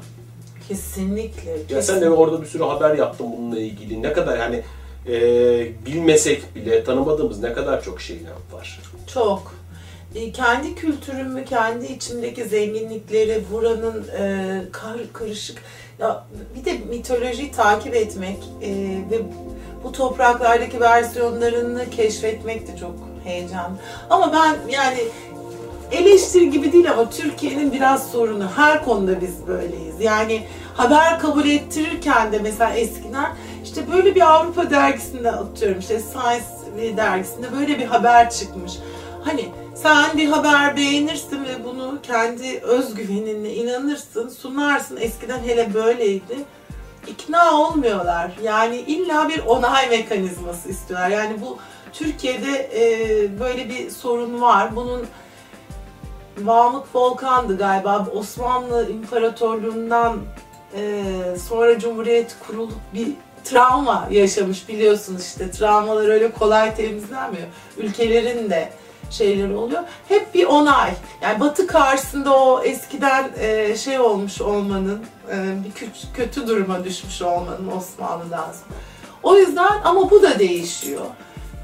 [0.68, 1.52] Kesinlikle.
[1.52, 2.06] Ya sen kesinlikle.
[2.06, 4.02] de orada bir sürü haber yaptın bununla ilgili.
[4.02, 4.62] Ne kadar hani
[5.08, 5.16] e,
[5.86, 8.20] bilmesek bile tanımadığımız ne kadar çok şey
[8.54, 8.80] var.
[9.14, 9.56] Çok.
[10.16, 15.62] E, Kendi kültürümü, kendi içimdeki zenginlikleri, buranın e, kar, karışık...
[16.00, 18.70] Ya bir de mitolojiyi takip etmek e,
[19.12, 19.22] ve
[19.84, 23.78] bu topraklardaki versiyonlarını keşfetmek de çok heyecan.
[24.10, 25.00] Ama ben yani
[25.92, 28.48] eleştiri gibi değil ama Türkiye'nin biraz sorunu.
[28.56, 29.96] Her konuda biz böyleyiz.
[30.02, 33.36] Yani haber kabul ettirirken de mesela eskiden
[33.74, 38.74] işte böyle bir Avrupa dergisinde atıyorum işte Science dergisinde böyle bir haber çıkmış.
[39.24, 44.98] Hani sen bir haber beğenirsin ve bunu kendi özgüveninle inanırsın, sunarsın.
[44.98, 46.38] Eskiden hele böyleydi.
[47.08, 48.32] İkna olmuyorlar.
[48.44, 51.10] Yani illa bir onay mekanizması istiyorlar.
[51.10, 51.58] Yani bu
[51.94, 54.76] Türkiye'de e, böyle bir sorun var.
[54.76, 55.06] Bunun
[56.38, 58.08] Vamık Volkan'dı galiba.
[58.16, 60.20] Osmanlı İmparatorluğundan
[60.76, 61.04] e,
[61.50, 63.08] sonra Cumhuriyet kurulup bir
[63.44, 65.52] travma yaşamış biliyorsunuz işte.
[65.52, 67.48] Travmalar öyle kolay temizlenmiyor.
[67.78, 68.70] Ülkelerin de
[69.10, 69.84] şeyleri oluyor.
[70.08, 70.94] Hep bir onay.
[71.22, 77.22] Yani Batı karşısında o eskiden e, şey olmuş olmanın, e, bir kötü, kötü duruma düşmüş
[77.22, 78.76] olmanın Osmanlı'dan sonra.
[79.24, 81.06] O yüzden ama bu da değişiyor.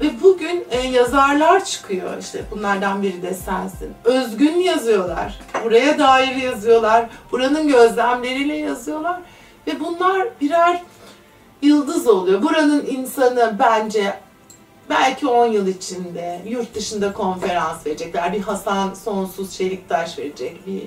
[0.00, 3.94] Ve bugün e, yazarlar çıkıyor işte bunlardan biri de sensin.
[4.04, 5.40] Özgün yazıyorlar.
[5.64, 7.06] Buraya dair yazıyorlar.
[7.32, 9.20] Buranın gözlemleriyle yazıyorlar.
[9.66, 10.82] Ve bunlar birer
[11.62, 12.42] yıldız oluyor.
[12.42, 14.14] Buranın insanı bence
[14.90, 18.32] belki 10 yıl içinde yurt dışında konferans verecekler.
[18.32, 20.66] Bir Hasan Sonsuz Çeliktaş verecek.
[20.66, 20.82] Bir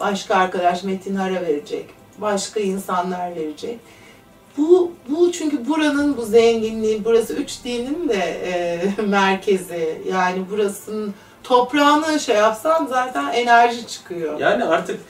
[0.00, 1.90] başka arkadaş Metin Hara verecek.
[2.18, 3.78] Başka insanlar verecek.
[4.56, 10.02] Bu, bu çünkü buranın bu zenginliği, burası üç dinin de e, merkezi.
[10.12, 14.40] Yani burasının toprağını şey yapsan zaten enerji çıkıyor.
[14.40, 15.00] Yani artık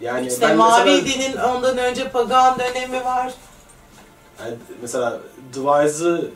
[0.00, 3.32] yani işte ben mavi mesela, dinin ondan önce pagan dönemi var.
[4.40, 5.20] Yani mesela
[5.54, 6.30] The Wise'ı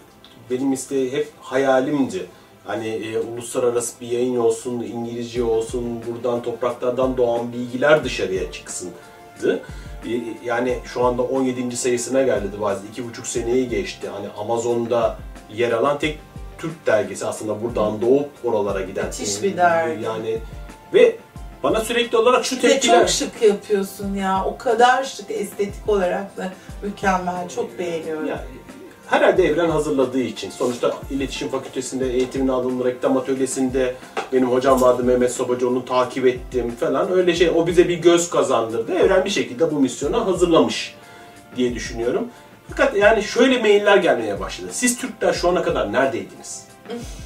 [0.50, 2.26] benim işte hep hayalimdi.
[2.64, 8.92] Hani e, uluslararası bir yayın olsun, İngilizce olsun, buradan topraklardan doğan bilgiler dışarıya çıksındı.
[9.44, 10.10] E,
[10.44, 11.76] Yani şu anda 17.
[11.76, 12.80] sayısına geldi Wise.
[12.92, 14.08] İki buçuk seneyi geçti.
[14.08, 15.18] Hani Amazon'da
[15.54, 16.18] yer alan tek
[16.58, 19.06] Türk dergisi aslında buradan doğup oralara giden.
[19.06, 20.04] Müthiş bir dergi.
[20.04, 20.38] Yani
[20.94, 21.16] ve
[21.62, 22.98] bana sürekli olarak şu tepkiler...
[22.98, 24.44] çok şık yapıyorsun ya.
[24.44, 27.48] O kadar şık estetik olarak da mükemmel.
[27.48, 28.26] Çok beğeniyorum.
[28.26, 28.44] Ya,
[29.06, 30.50] herhalde evren hazırladığı için.
[30.50, 33.94] Sonuçta iletişim fakültesinde eğitimini aldım, reklam atölyesinde
[34.32, 37.12] benim hocam vardı Mehmet Sobacı onu takip ettim falan.
[37.12, 38.94] Öyle şey o bize bir göz kazandırdı.
[38.94, 40.94] Evren bir şekilde bu misyona hazırlamış
[41.56, 42.28] diye düşünüyorum.
[42.68, 44.70] Fakat yani şöyle mailler gelmeye başladı.
[44.72, 46.64] Siz Türkler şu ana kadar neredeydiniz?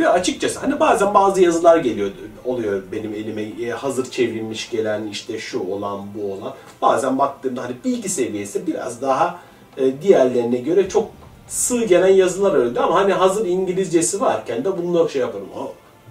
[0.00, 2.10] Ve açıkçası hani bazen bazı yazılar geliyor
[2.44, 6.54] oluyor benim elime e, hazır çevrilmiş gelen işte şu olan bu olan.
[6.82, 9.38] Bazen baktığımda hani bilgi seviyesi biraz daha
[9.76, 11.10] e, diğerlerine göre çok
[11.48, 15.48] sığ gelen yazılar öyle ama hani hazır İngilizcesi varken de bunları şey yaparım.
[15.56, 15.66] Aa,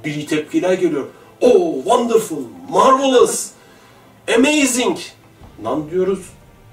[0.06, 1.06] bir tepkiler geliyor.
[1.42, 3.50] Oh wonderful, marvelous,
[4.38, 4.98] amazing.
[5.64, 6.20] Lan diyoruz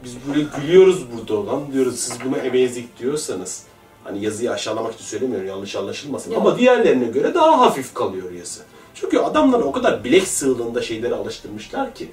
[0.05, 3.62] biz böyle gülüyoruz burada lan diyoruz siz bunu amazing diyorsanız.
[4.04, 6.40] Hani yazıyı aşağılamak için söylemiyorum yanlış anlaşılmasın Yok.
[6.40, 8.60] ama diğerlerine göre daha hafif kalıyor yazı.
[8.94, 12.10] Çünkü adamlar o kadar bilek sığlığında şeyleri alıştırmışlar ki.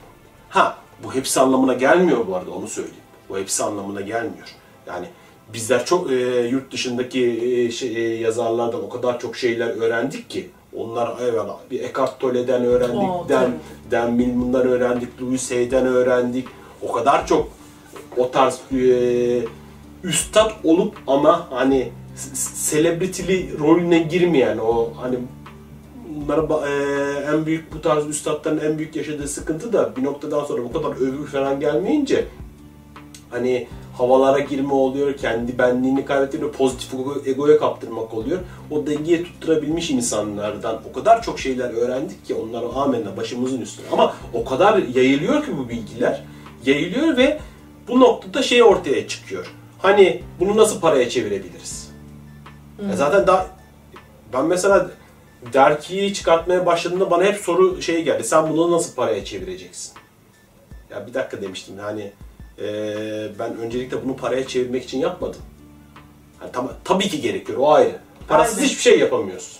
[0.50, 2.98] Ha bu hepsi anlamına gelmiyor bu arada onu söyleyeyim.
[3.30, 4.56] Bu hepsi anlamına gelmiyor.
[4.88, 5.08] Yani
[5.54, 6.16] bizler çok e,
[6.48, 11.80] yurt dışındaki e, şey, e, yazarlardan o kadar çok şeyler öğrendik ki Onlar eyvallah bir
[11.80, 13.52] Eckhart Tolle'den öğrendik, Oo, Dan.
[13.92, 16.48] Dan Millman'dan öğrendik, Louis Hay'den öğrendik.
[16.82, 17.48] O kadar çok
[18.18, 18.80] o tarz e,
[20.04, 25.18] üstad olup ama hani s- celebrity'li rolüne girmeyen o hani
[26.16, 26.74] bunlara e,
[27.36, 30.90] en büyük bu tarz üstadların en büyük yaşadığı sıkıntı da bir noktadan sonra bu kadar
[30.96, 32.26] övgü falan gelmeyince
[33.30, 38.40] hani havalara girme oluyor, kendi benliğini kaybettiğinde pozitif ego- egoya kaptırmak oluyor.
[38.72, 43.86] O dengeyi tutturabilmiş insanlardan o kadar çok şeyler öğrendik ki onlara amenna başımızın üstüne.
[43.92, 46.24] Ama o kadar yayılıyor ki bu bilgiler.
[46.66, 47.40] Yayılıyor ve
[47.88, 49.54] bu noktada şey ortaya çıkıyor.
[49.82, 51.92] Hani bunu nasıl paraya çevirebiliriz?
[52.90, 53.48] Ya zaten daha
[54.34, 54.92] ben mesela
[55.54, 58.24] dergiyi çıkartmaya başladığımda bana hep soru şey geldi.
[58.24, 59.94] Sen bunu nasıl paraya çevireceksin?
[60.90, 62.12] Ya bir dakika demiştim hani
[62.58, 65.42] eee, ben öncelikle bunu paraya çevirmek için yapmadım.
[66.40, 67.96] Hani tam, tabii ki gerekiyor o ayrı.
[68.28, 68.70] Parasız Aynen.
[68.70, 69.58] hiçbir şey yapamıyorsun.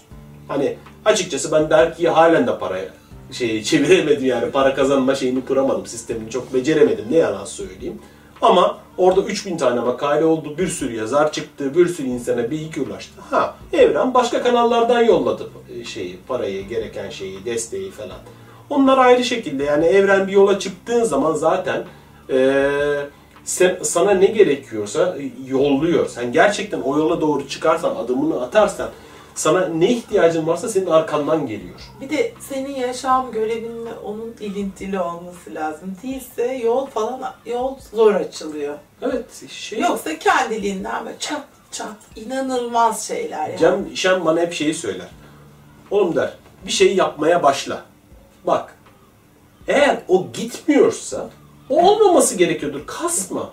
[0.48, 2.90] Hani açıkçası ben dergiyi halen de paraya
[3.32, 8.02] şey çeviremedim yani para kazanma şeyini kuramadım sistemini çok beceremedim ne yalan söyleyeyim.
[8.42, 13.14] Ama orada 3000 tane makale oldu, bir sürü yazar çıktı, bir sürü insana bilgi ulaştı.
[13.30, 15.50] Ha, Evren başka kanallardan yolladı
[15.86, 18.18] şeyi, parayı, gereken şeyi, desteği falan.
[18.70, 21.84] Onlar ayrı şekilde yani Evren bir yola çıktığın zaman zaten
[22.30, 23.08] eee,
[23.44, 26.08] sen, sana ne gerekiyorsa e, yolluyor.
[26.08, 28.90] Sen gerçekten o yola doğru çıkarsan, adımını atarsan
[29.36, 31.80] sana ne ihtiyacın varsa senin arkandan geliyor.
[32.02, 35.98] Bir de senin yaşam görevinle onun ilintili olması lazım.
[36.04, 38.78] Değilse yol falan yol zor açılıyor.
[39.02, 43.60] Evet, şey Yoksa kendiliğinden böyle çat çat inanılmaz şeyler yani.
[43.60, 45.08] Cem Şen bana hep şeyi söyler.
[45.92, 46.34] Oğlum der,
[46.66, 47.82] bir şey yapmaya başla.
[48.48, 48.76] Bak,
[49.68, 51.30] eğer o gitmiyorsa,
[51.70, 52.82] o olmaması gerekiyordur.
[52.88, 53.50] Kasma.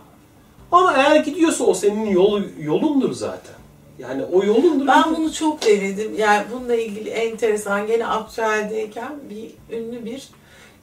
[0.72, 3.54] Ama eğer gidiyorsa o senin yol, yolundur zaten.
[3.98, 4.86] Yani o yolundur.
[4.86, 6.14] Ben bunu çok denedim.
[6.18, 10.28] Yani bununla ilgili enteresan gene aktüeldeyken bir ünlü bir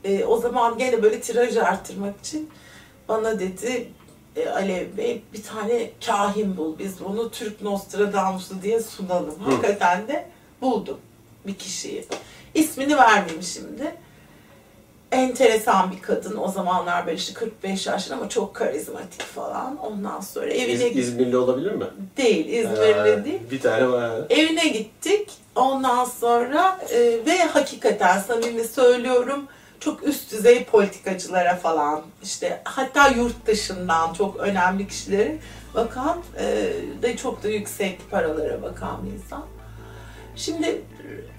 [0.04, 2.50] e, o zaman gene böyle tiraj arttırmak için
[3.08, 3.88] bana dedi
[4.36, 6.80] e, Alev Bey bir tane kahin bul.
[6.80, 9.40] Biz onu Türk Nostradamus'u diye sunalım.
[9.40, 10.28] Hakikaten de
[10.62, 10.98] buldum
[11.48, 12.06] bir kişiyi.
[12.54, 13.96] İsmini vermeyeyim şimdi.
[15.12, 16.38] Enteresan bir kadın.
[16.38, 19.78] O zamanlar böyle işte 45 yaşında ama çok karizmatik falan.
[19.78, 21.86] Ondan sonra evine İz- İzmirli olabilir mi?
[22.18, 23.40] değil, İzmirli Ha, değil.
[23.52, 24.12] Bir tane var.
[24.30, 25.30] Evine gittik.
[25.56, 29.48] Ondan sonra e, ve hakikaten samimi söylüyorum
[29.80, 35.38] çok üst düzey politikacılara falan işte hatta yurt dışından çok önemli kişilere
[35.76, 36.46] bakan e,
[37.02, 39.44] de çok da yüksek paralara bakan bir insan.
[40.36, 40.82] Şimdi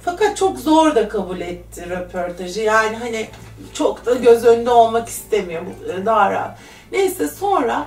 [0.04, 2.60] fakat çok zor da kabul etti röportajı.
[2.60, 3.28] Yani hani
[3.74, 5.62] çok da göz önünde olmak istemiyor.
[6.02, 6.58] e, Daha rahat.
[6.92, 7.86] Neyse sonra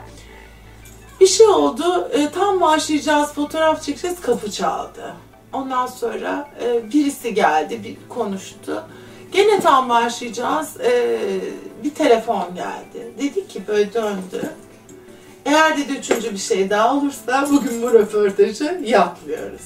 [1.20, 2.10] bir şey oldu.
[2.14, 5.14] E, tam başlayacağız, fotoğraf çekeceğiz, kapı çaldı.
[5.54, 8.84] Ondan sonra e, birisi geldi, bir konuştu.
[9.32, 10.78] Gene tam başlayacağız,
[11.84, 13.12] bir telefon geldi.
[13.20, 14.50] Dedi ki böyle döndü.
[15.46, 19.62] Eğer dedi üçüncü bir şey daha olursa bugün bu röportajı yapmıyoruz.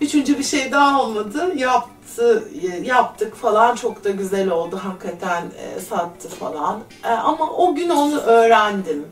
[0.00, 1.52] Üçüncü bir şey daha olmadı.
[1.56, 2.48] Yaptı,
[2.82, 3.76] yaptık falan.
[3.76, 4.80] Çok da güzel oldu.
[4.84, 6.80] Hakikaten e, sattı falan.
[7.04, 9.06] E, ama o gün onu öğrendim.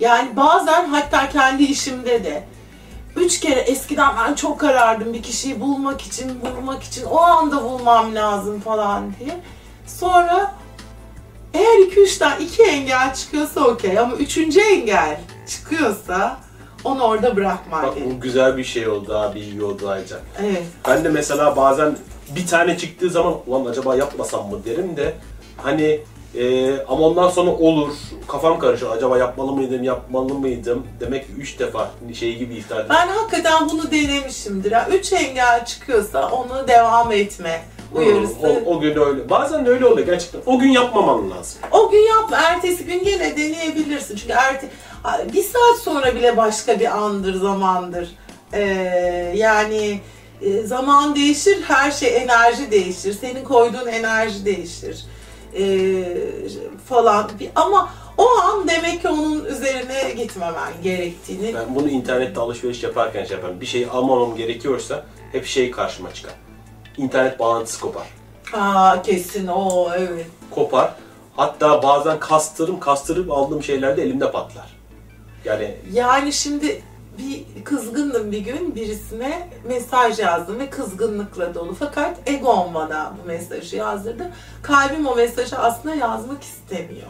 [0.00, 2.44] Yani bazen hatta kendi işimde de
[3.16, 8.14] üç kere eskiden ben çok karardım bir kişiyi bulmak için, bulmak için, o anda bulmam
[8.14, 9.36] lazım falan diye.
[9.86, 10.54] Sonra
[11.54, 16.36] eğer iki üç tane iki engel çıkıyorsa okey ama üçüncü engel çıkıyorsa
[16.86, 20.20] onu orada bırakman Bak bu güzel bir şey oldu abi, iyi oldu Aycan.
[20.42, 20.62] Evet.
[20.88, 21.96] Ben de mesela bazen
[22.36, 25.14] bir tane çıktığı zaman ulan acaba yapmasam mı derim de
[25.56, 26.00] hani
[26.34, 27.92] e, ama ondan sonra olur
[28.28, 32.86] kafam karışır acaba yapmalı mıydım yapmalı mıydım demek ki üç defa şey gibi edin.
[32.90, 34.70] Ben hakikaten bunu denemişimdir.
[34.70, 37.62] Yani üç engel çıkıyorsa onu devam etme
[37.94, 38.62] uyarısı.
[38.66, 39.30] O, o gün öyle.
[39.30, 40.40] Bazen de öyle oluyor gerçekten.
[40.46, 41.60] O gün yapmaman lazım.
[41.72, 44.16] O gün yapma, ertesi gün gene deneyebilirsin.
[44.16, 44.68] Çünkü erte,
[45.32, 48.08] bir saat sonra bile başka bir andır, zamandır.
[48.52, 48.62] Ee,
[49.36, 50.00] yani
[50.42, 53.12] e, zaman değişir, her şey enerji değişir.
[53.12, 55.04] Senin koyduğun enerji değişir.
[55.58, 56.04] Ee,
[56.88, 57.30] falan.
[57.54, 61.54] Ama o an demek ki onun üzerine gitmemen gerektiğini.
[61.54, 63.60] Ben bunu internette alışveriş yaparken şey yaparım.
[63.60, 66.34] Bir şey almamam gerekiyorsa hep şey karşıma çıkar.
[66.96, 68.06] İnternet bağlantısı kopar.
[68.52, 70.26] Aa kesin o evet.
[70.50, 70.94] Kopar.
[71.36, 74.75] Hatta bazen kastırım, kastırıp aldığım şeyler de elimde patlar.
[75.46, 76.82] Yani Yani şimdi
[77.18, 81.74] bir kızgındım bir gün birisine mesaj yazdım ve kızgınlıkla dolu.
[81.78, 84.32] Fakat egom bana bu mesajı yazdırdı.
[84.62, 87.08] Kalbim o mesajı aslında yazmak istemiyor.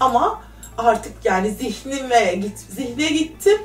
[0.00, 0.42] Ama
[0.78, 3.58] artık yani zihnime git, zihne gittim.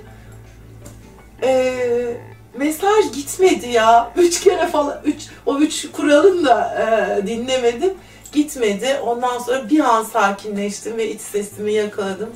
[1.43, 2.17] Ee,
[2.58, 4.12] mesaj gitmedi ya.
[4.17, 7.93] Üç kere falan, üç, o üç kuralını da e, dinlemedim.
[8.32, 8.99] Gitmedi.
[9.06, 12.30] Ondan sonra bir an sakinleştim ve iç sesimi yakaladım.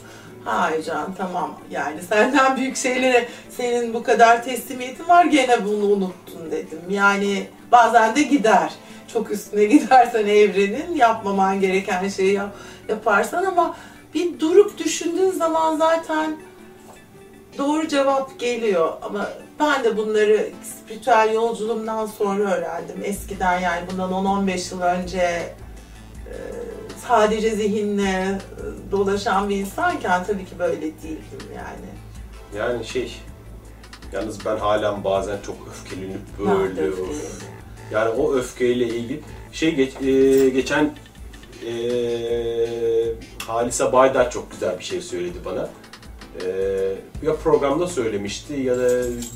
[0.47, 6.51] Hay can tamam yani senden büyük şeylere senin bu kadar teslimiyetin var gene bunu unuttun
[6.51, 6.81] dedim.
[6.89, 8.73] Yani bazen de gider.
[9.13, 12.55] Çok üstüne gidersen evrenin yapmaman gereken şeyi yap,
[12.89, 13.75] yaparsan ama
[14.13, 16.38] bir durup düşündüğün zaman zaten
[17.57, 19.29] doğru cevap geliyor ama
[19.60, 23.01] ben de bunları spiritüel yolculuğumdan sonra öğrendim.
[23.03, 25.53] Eskiden yani bundan 10-15 yıl önce
[27.07, 31.89] sadece zihinle e, dolaşan bir insanken tabii ki böyle değildim yani.
[32.57, 33.17] Yani şey,
[34.13, 36.91] yalnız ben halen bazen çok öfkelenip böyle.
[37.91, 40.93] Yani o öfkeyle ilgili şey geç, e, geçen
[41.65, 41.73] e,
[43.47, 45.69] Halise Baydar çok güzel bir şey söyledi bana.
[46.45, 46.49] E,
[47.23, 48.89] ya programda söylemişti ya da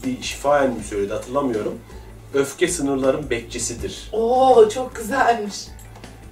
[0.06, 1.80] bir şifayen mi söyledi hatırlamıyorum.
[2.34, 4.10] Öfke sınırların bekçisidir.
[4.14, 5.56] Oo çok güzelmiş.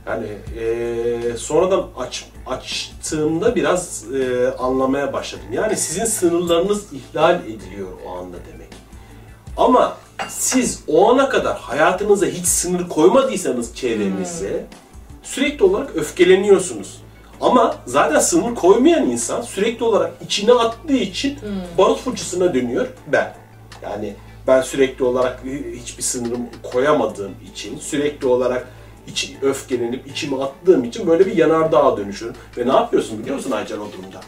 [0.09, 0.27] Yani
[0.59, 5.45] e, sonradan aç, açtığımda biraz e, anlamaya başladım.
[5.51, 8.69] Yani sizin sınırlarınız ihlal ediliyor o anda demek.
[9.57, 14.65] Ama siz o ana kadar hayatınıza hiç sınır koymadıysanız çevrenize
[15.23, 17.01] sürekli olarak öfkeleniyorsunuz.
[17.41, 21.39] Ama zaten sınır koymayan insan sürekli olarak içine attığı için
[21.77, 23.35] barut fırçasına dönüyor ben.
[23.83, 24.15] Yani
[24.47, 25.43] ben sürekli olarak
[25.81, 26.41] hiçbir sınırım
[26.71, 28.67] koyamadığım için sürekli olarak
[29.11, 32.37] iç, öfkelenip içime attığım için böyle bir yanardağa dönüşüyorum.
[32.57, 34.19] Ve ne yapıyorsun biliyor musun Aycan o durumda?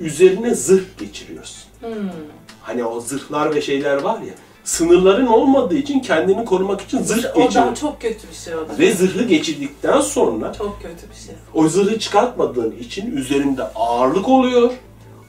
[0.00, 1.62] Üzerine zırh geçiriyorsun.
[2.62, 7.54] Hani o zırhlar ve şeyler var ya, sınırların olmadığı için kendini korumak için zırh O
[7.54, 8.78] da çok kötü bir şey o da.
[8.78, 11.34] Ve zırhı geçirdikten sonra Çok kötü bir şey.
[11.54, 14.70] o zırhı çıkartmadığın için üzerinde ağırlık oluyor.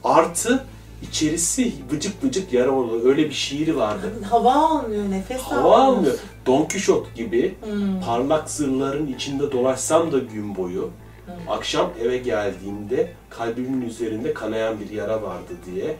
[0.03, 0.63] Artı
[1.01, 3.05] içerisi vıcık vıcık yara oluyor.
[3.05, 4.13] Öyle bir şiiri vardı.
[4.29, 6.15] Hava almıyor, nefes Hava almıyor.
[6.47, 8.01] Don Kişot gibi Hmm.
[8.05, 10.89] parlak zırhların içinde dolaşsam da gün boyu
[11.49, 15.95] akşam eve geldiğimde kalbimin üzerinde kanayan bir yara vardı diye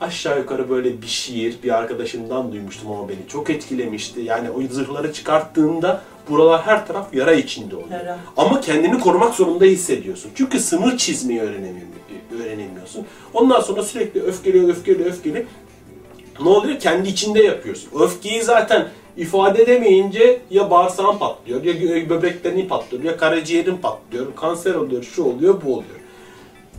[0.00, 4.20] aşağı yukarı böyle bir şiir bir arkadaşımdan duymuştum ama beni çok etkilemişti.
[4.20, 7.90] Yani o zırhları çıkarttığında buralar her taraf yara içinde oluyor.
[7.90, 8.18] Yara.
[8.36, 10.30] Ama kendini korumak zorunda hissediyorsun.
[10.34, 13.06] Çünkü sınır çizmeyi öğrenemiyor- öğrenemiyorsun.
[13.34, 15.46] Ondan sonra sürekli öfkeli öfkeli öfkeli
[16.42, 16.80] ne oluyor?
[16.80, 17.90] Kendi içinde yapıyorsun.
[18.00, 25.02] Öfkeyi zaten ifade edemeyince ya bağırsağın patlıyor, ya böbreklerin patlıyor, ya karaciğerin patlıyor, kanser oluyor,
[25.02, 26.00] şu oluyor, bu oluyor.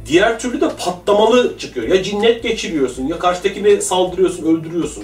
[0.06, 1.88] Diğer türlü de patlamalı çıkıyor.
[1.88, 5.04] Ya cinnet geçiriyorsun, ya karşıdakine saldırıyorsun, öldürüyorsun.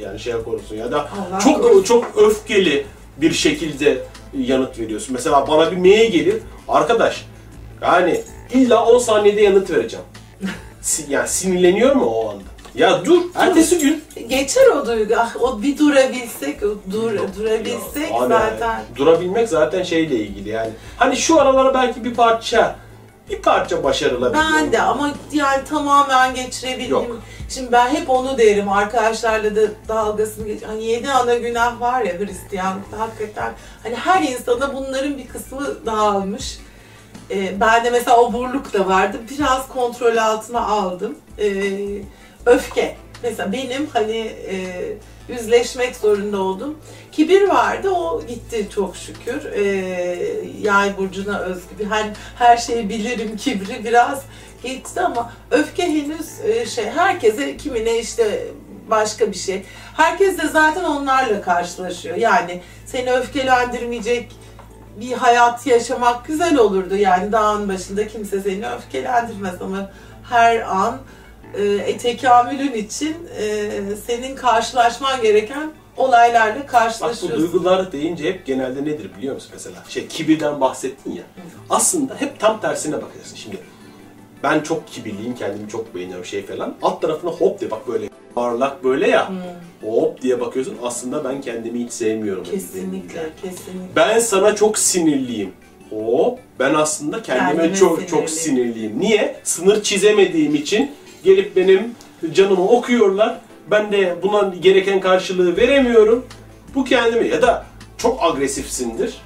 [0.00, 1.82] Yani şey yaparsın ya da Allah çok korusun.
[1.82, 3.98] çok öfkeli bir şekilde
[4.38, 5.12] yanıt veriyorsun.
[5.12, 6.36] Mesela bana bir mail gelir,
[6.68, 7.26] arkadaş
[7.82, 8.20] yani
[8.54, 10.04] illa 10 saniyede yanıt vereceğim.
[11.08, 12.51] Yani sinirleniyor mu o anda?
[12.74, 15.14] Ya dur, ertesi gün Geçer o duygu.
[15.18, 18.82] Ah, o bir durabilsek, o dur, durabilsek Ya, abi, zaten.
[18.96, 20.70] Durabilmek zaten şeyle ilgili yani.
[20.96, 22.76] Hani şu aralara belki bir parça,
[23.30, 24.42] bir parça başarılabilir.
[24.54, 26.90] Ben de ama yani tamamen geçirebildim.
[26.90, 27.16] Yok.
[27.48, 30.62] Şimdi ben hep onu derim arkadaşlarla da dalgasını geç.
[30.66, 33.52] Hani yedi ana günah var ya Hristiyanlıkta hakikaten.
[33.82, 36.58] Hani her insana bunların bir kısmı dağılmış.
[37.30, 39.16] Ee, ben de mesela oburluk da vardı.
[39.30, 41.14] Biraz kontrol altına aldım.
[41.38, 41.72] Ee,
[42.46, 42.96] öfke.
[43.22, 44.56] Mesela benim hani e,
[45.28, 46.78] yüzleşmek zorunda oldum.
[47.12, 49.52] Kibir vardı o gitti çok şükür.
[49.52, 49.64] Ee,
[50.62, 54.22] yay burcuna özgü bir hani her şeyi bilirim kibri biraz
[54.62, 58.46] geçti ama öfke henüz e, şey herkese kimine işte
[58.90, 59.62] başka bir şey.
[59.96, 62.16] Herkes de zaten onlarla karşılaşıyor.
[62.16, 64.32] Yani seni öfkelendirmeyecek
[65.00, 66.96] bir hayat yaşamak güzel olurdu.
[66.96, 69.90] Yani dağın başında kimse seni öfkelendirmez ama
[70.30, 70.98] her an
[71.58, 73.70] e, tekamülün için e,
[74.06, 77.40] senin karşılaşman gereken olaylarla Bak bu karşılaşıyorsun.
[77.40, 79.76] duygular deyince hep genelde nedir biliyor musun mesela?
[79.88, 81.22] Şey kibirden bahsettin ya.
[81.70, 83.56] Aslında hep tam tersine bakacaksın şimdi.
[84.42, 86.74] Ben çok kibirliyim, kendimi çok beğeniyorum şey falan.
[86.82, 89.32] Alt tarafına hop de bak böyle parlak böyle ya.
[89.84, 90.76] Hop diye bakıyorsun.
[90.82, 92.44] Aslında ben kendimi hiç sevmiyorum.
[92.44, 93.96] Kesinlikle, kesinlikle.
[93.96, 95.52] Ben sana çok sinirliyim.
[95.90, 98.20] Hop ben aslında kendime Kendime çok sinirliyim.
[98.20, 99.00] çok sinirliyim.
[99.00, 99.36] Niye?
[99.44, 100.90] Sınır çizemediğim için
[101.24, 101.94] gelip benim
[102.32, 103.40] canımı okuyorlar.
[103.70, 106.24] Ben de buna gereken karşılığı veremiyorum.
[106.74, 107.66] Bu kendimi ya da
[107.96, 109.20] çok agresifsindir.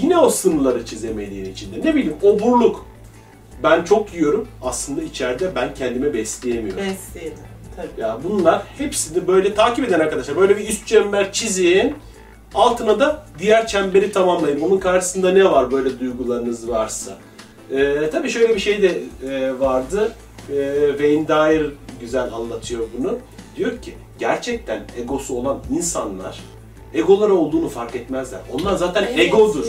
[0.00, 2.86] Yine o sınırları çizemediğin için de ne bileyim oburluk.
[3.62, 4.48] Ben çok yiyorum.
[4.62, 6.84] Aslında içeride ben kendimi besleyemiyorum.
[6.84, 7.38] Besleyelim.
[7.76, 8.00] Tabii.
[8.00, 10.36] Ya bunlar hepsini böyle takip eden arkadaşlar.
[10.36, 11.94] Böyle bir üst çember çizin.
[12.54, 14.60] Altına da diğer çemberi tamamlayın.
[14.60, 17.18] Onun karşısında ne var böyle duygularınız varsa.
[17.72, 20.12] Ee, tabii şöyle bir şey de e, vardı.
[20.48, 21.66] Ee, Wayne Dyer
[22.00, 23.18] güzel anlatıyor bunu.
[23.56, 26.40] Diyor ki gerçekten egosu olan insanlar
[26.94, 28.40] egoları olduğunu fark etmezler.
[28.52, 29.66] Onlar zaten Evet egodur.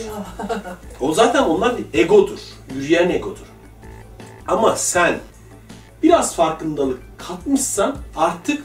[1.01, 2.39] O zaten onlar egodur.
[2.75, 3.45] Yürüyen egodur.
[4.47, 5.15] Ama sen
[6.03, 8.63] biraz farkındalık katmışsan artık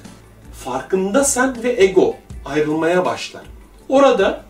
[0.53, 3.43] farkında sen ve ego ayrılmaya başlar.
[3.89, 4.45] Orada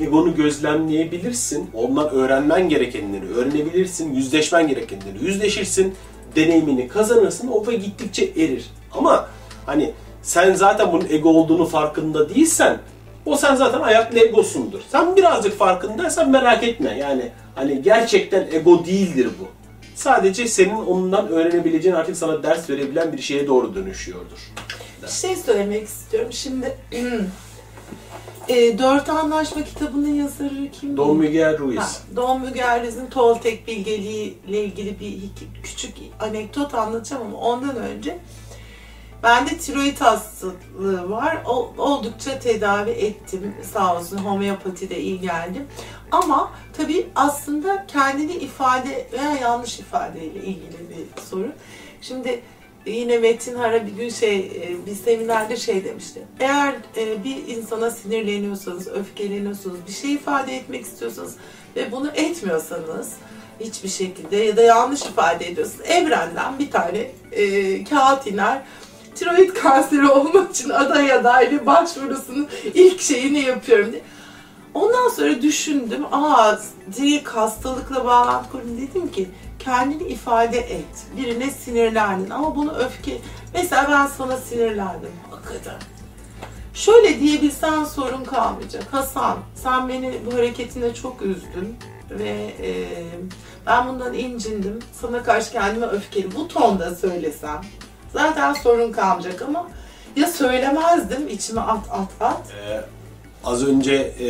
[0.00, 1.70] egonu gözlemleyebilirsin.
[1.74, 4.14] Ondan öğrenmen gerekenleri öğrenebilirsin.
[4.14, 5.94] Yüzleşmen gerekenleri yüzleşirsin.
[6.36, 7.48] Deneyimini kazanırsın.
[7.48, 8.64] O ve gittikçe erir.
[8.92, 9.28] Ama
[9.66, 12.78] hani sen zaten bunun ego olduğunu farkında değilsen
[13.26, 14.80] o sen zaten ayaklı egosundur.
[14.88, 16.98] Sen birazcık farkındaysan merak etme.
[16.98, 19.46] Yani hani gerçekten ego değildir bu.
[19.94, 24.38] Sadece senin ondan öğrenebileceğin artık sana ders verebilen bir şeye doğru dönüşüyordur.
[25.02, 26.32] Bir şey söylemek istiyorum.
[26.32, 26.76] Şimdi
[28.48, 30.96] e, Dört Anlaşma kitabının yazarı kim?
[30.96, 32.02] Don Miguel Ha, Ruiz.
[32.16, 35.18] Don Miguel Ruiz'in Toltek bilgeliği ile ilgili bir
[35.62, 38.18] küçük anekdot anlatacağım ama ondan önce
[39.22, 41.42] bende tiroid hastalığı var.
[41.46, 43.54] O- oldukça tedavi ettim.
[43.72, 45.66] Sağ olsun homeopatide iyi geldim.
[46.10, 51.52] Ama tabii aslında kendini ifade veya yanlış ifadeyle ilgili bir sorun.
[52.00, 52.42] Şimdi
[52.86, 56.22] yine Metin Hara bir gün şey e, bir seminerde şey demişti.
[56.40, 61.36] Eğer e, bir insana sinirleniyorsanız, öfkeleniyorsanız, bir şey ifade etmek istiyorsanız
[61.76, 63.12] ve bunu etmiyorsanız
[63.60, 68.62] hiçbir şekilde ya da yanlış ifade ediyorsanız evrenden bir tane e, kağıt iner.
[69.14, 74.02] Tiroid kanseri olmak için aday adaylı başvurusunu ilk şeyini yapıyorum diye.
[74.74, 76.58] Ondan sonra düşündüm, aa
[76.96, 78.78] direkt hastalıkla bağlantı kurdum.
[78.78, 79.28] Dedim ki
[79.64, 81.06] kendini ifade et.
[81.16, 83.18] Birine sinirlendin ama bunu öfke...
[83.54, 85.10] Mesela ben sana sinirlendim.
[85.30, 85.74] Hakikaten.
[86.74, 88.84] Şöyle diyebilsen sorun kalmayacak.
[88.92, 91.76] Hasan sen beni bu hareketine çok üzdün
[92.10, 92.72] ve e,
[93.66, 94.78] ben bundan incindim.
[95.00, 96.34] Sana karşı kendime öfkeli.
[96.34, 97.60] Bu tonda söylesem
[98.12, 99.68] zaten sorun kalmayacak ama
[100.16, 102.50] ya söylemezdim içime at at at.
[102.50, 102.80] Ee,
[103.44, 104.28] az önce e,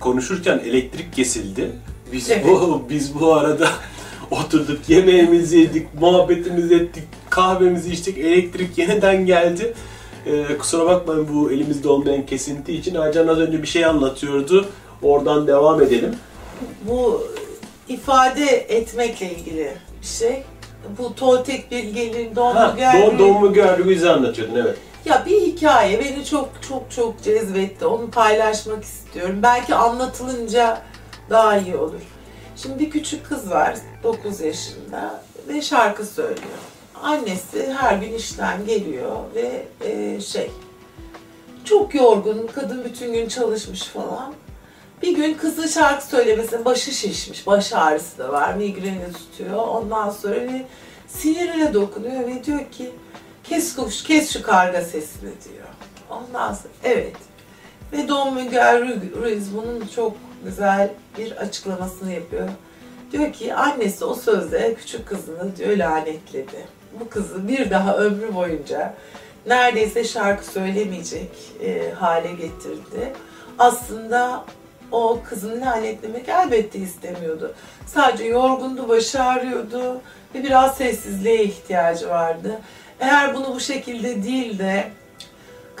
[0.00, 1.72] konuşurken elektrik kesildi.
[2.12, 2.44] Biz Evet.
[2.46, 3.68] bu biz bu arada
[4.30, 9.74] oturduk, yemeğimizi yedik, muhabbetimizi ettik, kahvemizi içtik, elektrik yeniden geldi.
[10.26, 12.94] Ee, kusura bakmayın bu elimizde olmayan kesinti için.
[12.94, 14.68] Ercan az önce bir şey anlatıyordu.
[15.02, 16.16] Oradan devam edelim.
[16.88, 17.26] bu
[17.88, 20.42] ifade etmekle ilgili bir şey.
[20.98, 24.76] Bu Toltek bilgeliğin Miguel Don, Miguel Ruiz'i anlatıyordun evet.
[25.04, 27.86] Ya bir hikaye beni çok çok çok cezbetti.
[27.86, 29.36] Onu paylaşmak istiyorum.
[29.42, 30.82] Belki anlatılınca
[31.30, 32.00] daha iyi olur.
[32.56, 36.58] Şimdi bir küçük kız var 9 yaşında ve şarkı söylüyor.
[37.02, 40.50] Annesi her gün işten geliyor ve e, şey
[41.64, 44.34] çok yorgun, kadın bütün gün çalışmış falan.
[45.02, 49.66] Bir gün kızı şarkı söylemesine başı şişmiş, baş ağrısı da var, migreni tutuyor.
[49.68, 50.66] Ondan sonra ve
[51.08, 52.90] sinirine dokunuyor ve diyor ki
[53.44, 55.68] kes kuş, kes şu karga sesini diyor.
[56.10, 57.16] Ondan sonra evet.
[57.92, 60.12] Ve Don Miguel Ru- Ruiz bunun çok
[60.44, 62.48] güzel bir açıklamasını yapıyor.
[63.12, 66.66] Diyor ki annesi o sözde küçük kızını diyor lanetledi.
[67.00, 68.94] Bu kızı bir daha ömrü boyunca
[69.46, 71.30] neredeyse şarkı söylemeyecek
[71.64, 73.12] e, hale getirdi.
[73.58, 74.44] Aslında
[74.92, 77.54] o kızını lanetlemek elbette istemiyordu.
[77.86, 80.00] Sadece yorgundu, başı ağrıyordu
[80.34, 82.60] ve biraz sessizliğe ihtiyacı vardı.
[83.00, 84.84] Eğer bunu bu şekilde değil de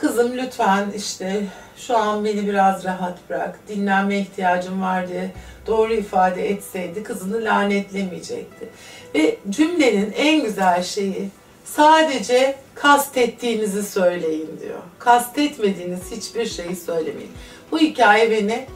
[0.04, 1.46] kızım lütfen işte
[1.76, 5.32] şu an beni biraz rahat bırak, dinlenme ihtiyacım var diye
[5.66, 8.68] doğru ifade etseydi kızını lanetlemeyecekti.
[9.14, 11.28] Ve cümlenin en güzel şeyi
[11.64, 14.78] sadece kastettiğinizi söyleyin diyor.
[14.98, 17.32] Kastetmediğiniz hiçbir şeyi söylemeyin.
[17.72, 18.66] Bu hikaye beni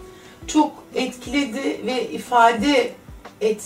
[0.47, 2.91] çok etkiledi ve ifade
[3.41, 3.63] et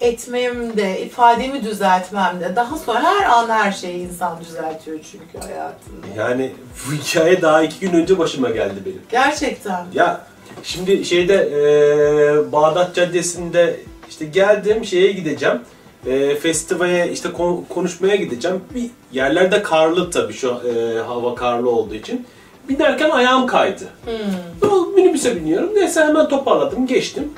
[0.00, 6.06] etmemde, ifademi düzeltmemde, daha sonra her an her şeyi insan düzeltiyor çünkü hayatında.
[6.22, 6.52] Yani
[6.88, 9.02] bu hikaye daha iki gün önce başıma geldi benim.
[9.10, 9.86] Gerçekten.
[9.94, 10.20] Ya
[10.62, 13.76] şimdi şeyde e, Bağdat Caddesi'nde
[14.08, 15.60] işte geldim şeye gideceğim.
[16.06, 18.60] E, festivale işte kon- konuşmaya gideceğim.
[18.74, 22.26] Bir yerlerde karlı tabii şu e, hava karlı olduğu için.
[22.68, 23.84] Binerken ayağım kaydı.
[24.04, 24.96] Hmm.
[24.96, 25.74] Minibüse biniyorum.
[25.74, 27.32] Neyse hemen toparladım, geçtim.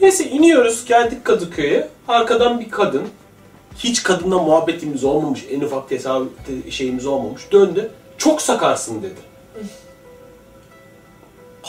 [0.00, 1.88] Neyse iniyoruz, geldik Kadıköy'e.
[2.08, 3.02] Arkadan bir kadın,
[3.78, 6.32] hiç kadınla muhabbetimiz olmamış, en ufak tesadüf
[6.70, 7.52] şeyimiz olmamış.
[7.52, 9.20] Döndü, çok sakarsın dedi.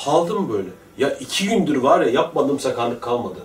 [0.05, 0.69] Kaldım böyle.
[0.97, 3.39] Ya iki gündür var ya yapmadığım sakarlık kalmadı.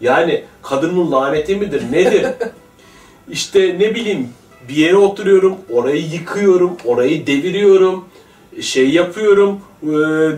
[0.00, 2.26] Yani kadının laneti midir, nedir?
[3.30, 4.28] işte ne bileyim
[4.68, 8.04] bir yere oturuyorum, orayı yıkıyorum, orayı deviriyorum,
[8.60, 9.86] şey yapıyorum, e,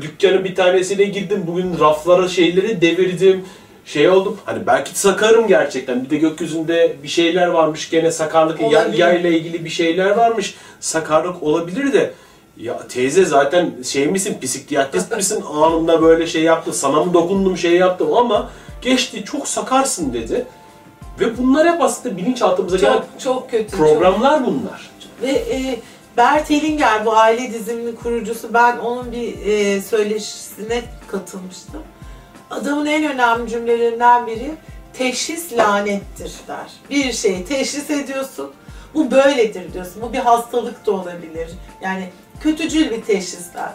[0.02, 3.44] dükkanın bir tanesine girdim, bugün raflara şeyleri devirdim,
[3.86, 4.38] şey oldum.
[4.44, 6.04] Hani belki sakarım gerçekten.
[6.04, 10.54] Bir de gökyüzünde bir şeyler varmış gene sakarlık ya, yayla ilgili bir şeyler varmış.
[10.80, 12.12] Sakarlık olabilir de
[12.56, 17.72] ya teyze zaten şey misin psikiyatrist misin anında böyle şey yaptı sana mı dokundum şey
[17.72, 18.50] yaptım ama
[18.82, 20.46] geçti çok sakarsın dedi.
[21.20, 23.70] Ve bunlar hep aslında bilinçaltımıza gelen Çok çok kötü.
[23.70, 24.90] çok- programlar bunlar.
[25.22, 25.80] Ve e,
[26.16, 31.82] Bert Hellinger bu aile diziminin kurucusu ben onun bir e, söyleşisine katılmıştım.
[32.50, 34.50] Adamın en önemli cümlelerinden biri
[34.92, 36.66] teşhis lanettir der.
[36.90, 38.50] Bir şeyi teşhis ediyorsun.
[38.94, 40.02] Bu böyledir diyorsun.
[40.02, 41.48] Bu bir hastalık da olabilir.
[41.82, 42.08] Yani
[42.40, 43.70] kötücül bir teşhisler.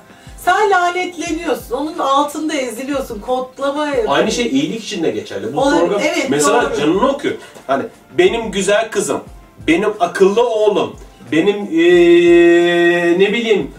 [0.46, 1.76] Sen lanetleniyorsun.
[1.78, 3.20] Onun altında eziliyorsun.
[3.20, 5.54] Kodlama Aynı şey iyilik için de geçerli.
[5.54, 6.80] Bu Olabilir, program evet, mesela doğru.
[6.80, 7.36] canını okuyor.
[7.68, 7.84] Hani
[8.18, 9.22] benim güzel kızım,
[9.68, 10.96] benim akıllı oğlum,
[11.32, 13.72] benim eee, ne bileyim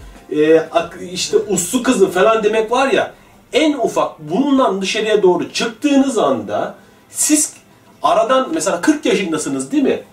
[0.71, 3.13] ak- işte uslu kızım falan demek var ya
[3.53, 6.75] en ufak bundan dışarıya doğru çıktığınız anda
[7.09, 7.53] siz
[8.01, 10.03] aradan mesela 40 yaşındasınız değil mi?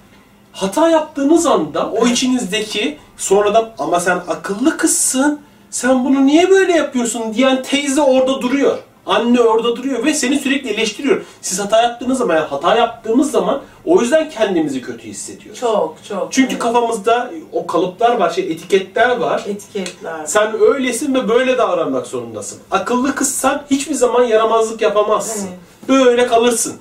[0.53, 7.35] Hata yaptığınız anda o içinizdeki sonradan ama sen akıllı kızsın sen bunu niye böyle yapıyorsun
[7.35, 8.79] diyen teyze orada duruyor.
[9.11, 11.23] Anne orada duruyor ve seni sürekli eleştiriyor.
[11.43, 15.61] Siz hata yaptığınız zaman, yani hata yaptığımız zaman o yüzden kendimizi kötü hissediyoruz.
[15.61, 16.33] Çok çok.
[16.33, 16.63] Çünkü Evet.
[16.63, 19.45] kafamızda o kalıplar var, şey etiketler var.
[19.47, 20.27] etiketler.
[20.27, 22.59] Sen öylesin ve böyle davranmak zorundasın.
[22.71, 25.49] Akıllı kızsan hiçbir zaman yaramazlık yapamazsın.
[25.89, 26.77] Böyle kalırsın.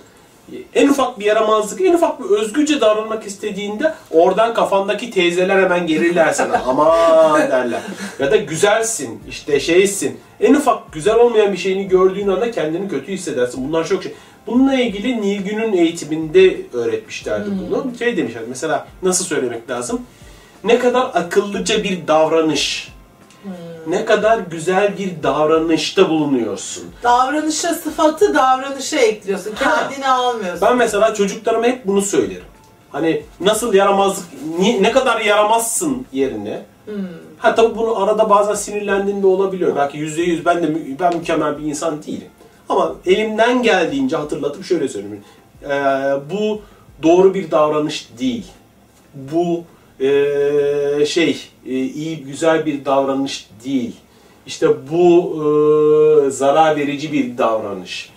[0.75, 6.33] En ufak bir yaramazlık, en ufak bir özgürce davranmak istediğinde oradan kafandaki teyzeler hemen gelirler
[6.33, 6.61] sana.
[6.67, 7.81] Aman derler.
[8.19, 10.19] Ya da güzelsin, işte şeysin.
[10.41, 13.67] En ufak güzel olmayan bir şeyini gördüğün anda kendini kötü hissedersin.
[13.67, 14.13] Bunlar çok şey.
[14.47, 17.91] Bununla ilgili Nilgün'ün eğitiminde öğretmişlerdi bunu.
[17.99, 20.01] Şey demişler mesela nasıl söylemek lazım?
[20.63, 22.93] Ne kadar akıllıca bir davranış,
[23.89, 26.83] ne kadar güzel bir davranışta bulunuyorsun.
[27.03, 29.51] Davranışa sıfatı davranışa ekliyorsun.
[29.55, 29.87] Ha.
[29.89, 30.67] Kendini almıyorsun.
[30.67, 32.43] Ben mesela çocuklarıma hep bunu söylerim.
[32.91, 34.25] Hani nasıl yaramazlık,
[34.81, 36.61] ne kadar yaramazsın yerine.
[37.37, 39.75] Ha tabii bunu arada bazen sinirlendiğinde olabiliyor.
[39.75, 42.27] Belki yüzde yüz ben de ben mükemmel bir insan değilim.
[42.69, 45.23] Ama elimden geldiğince hatırlatıp şöyle söyleyeyim.
[45.63, 45.69] Ee,
[46.31, 46.61] bu
[47.03, 48.45] doğru bir davranış değil.
[49.13, 49.63] Bu
[50.01, 53.95] ee, şey ee, iyi güzel bir davranış değil.
[54.45, 58.09] İşte bu ee, zarar verici bir davranış.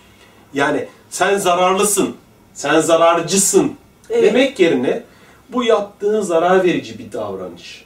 [0.53, 2.15] Yani sen zararlısın,
[2.53, 3.73] sen zararcısın
[4.09, 4.23] Evet.
[4.23, 5.03] demek yerine
[5.49, 7.85] bu yaptığın zarar verici bir davranış.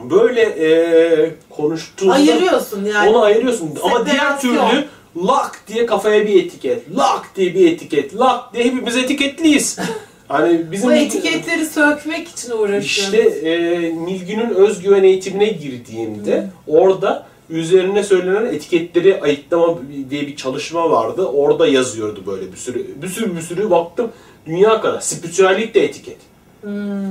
[0.00, 3.10] Böyle e, konuştuğunda Ayırıyorsun yani.
[3.10, 3.70] onu ayırıyorsun.
[3.82, 4.70] Ama diğer Separasyon.
[4.70, 4.86] türlü
[5.26, 9.78] lak diye kafaya bir etiket, lak diye bir etiket, lak diye hepimiz etiketliyiz.
[10.28, 12.86] Hani bizim Bu etiketleri sökmek için uğraşıyoruz.
[13.14, 19.78] işte e, Nilgün'ün özgüven eğitimine girdiğimde orada üzerine söylenen etiketleri ayıklama
[20.10, 21.26] diye bir çalışma vardı.
[21.26, 23.02] Orada yazıyordu böyle bir sürü.
[23.02, 24.10] Bir sürü bir sürü baktım.
[24.46, 25.00] Dünya kadar.
[25.00, 26.16] Spiritüellik de etiket.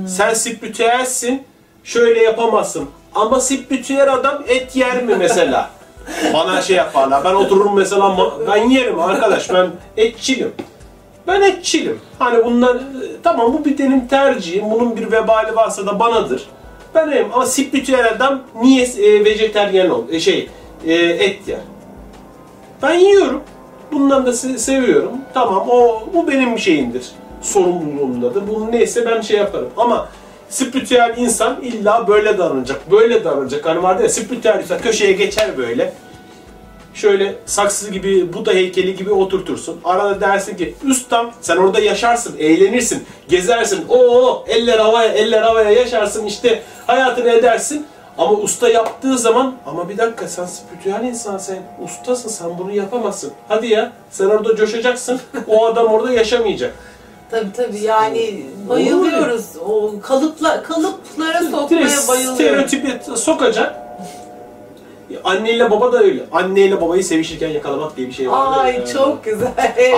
[0.08, 1.42] Sen spiritüelsin.
[1.84, 2.84] Şöyle yapamazsın.
[3.14, 5.70] Ama spiritüel adam et yer mi mesela?
[6.34, 7.24] Bana şey yaparlar.
[7.24, 8.16] Ben otururum mesela
[8.48, 9.50] ben yerim arkadaş.
[9.50, 10.52] Ben etçilim.
[11.26, 11.98] Ben etçilim.
[12.18, 12.76] Hani bunlar
[13.26, 14.70] tamam bu bir benim tercihim.
[14.70, 16.46] Bunun bir vebali varsa da banadır.
[16.94, 20.48] Ben yerim ama spiritüel adam niye e, vejeteryen ol e, şey
[20.86, 21.60] e, et yer.
[22.82, 23.42] Ben yiyorum.
[23.92, 25.12] Bundan da se- seviyorum.
[25.34, 27.06] Tamam o bu benim şeyimdir.
[27.42, 28.48] Sorumluluğumdadır.
[28.48, 29.68] Bunun neyse ben şey yaparım.
[29.76, 30.08] Ama
[30.48, 32.90] spiritüel insan illa böyle davranacak.
[32.90, 33.66] Böyle davranacak.
[33.66, 35.92] Hani vardı ya spiritüel insan köşeye geçer böyle
[36.96, 39.80] şöyle saksı gibi, Buda heykeli gibi oturtursun.
[39.84, 43.84] Arada dersin ki ustam sen orada yaşarsın, eğlenirsin, gezersin.
[43.88, 47.86] Oo eller havaya, eller havaya yaşarsın işte hayatını edersin.
[48.18, 53.32] Ama usta yaptığı zaman ama bir dakika sen spiritüel insan sen ustasın sen bunu yapamazsın.
[53.48, 56.74] Hadi ya sen orada coşacaksın o adam orada yaşamayacak.
[57.30, 59.44] Tabii tabii yani bayılıyoruz.
[59.68, 62.34] O kalıpla kalıplara sokmaya bayılıyoruz.
[62.34, 63.85] stereotipi sokacak.
[65.24, 66.22] Anneyle baba da öyle.
[66.32, 68.58] Anneyle babayı sevişirken yakalamak diye bir şey var.
[68.64, 69.48] Ay çok güzel.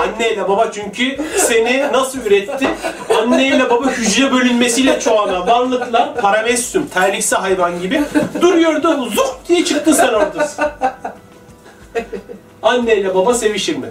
[0.02, 2.68] Anneyle baba çünkü seni nasıl üretti?
[3.22, 8.02] Anneyle baba hücre bölünmesiyle çoğalan varlıklar paramecium, terliksi hayvan gibi
[8.40, 9.10] duruyordu.
[9.10, 10.64] Zuk diye çıktın sen ortasın.
[12.62, 13.86] Anneyle baba sevişir mi?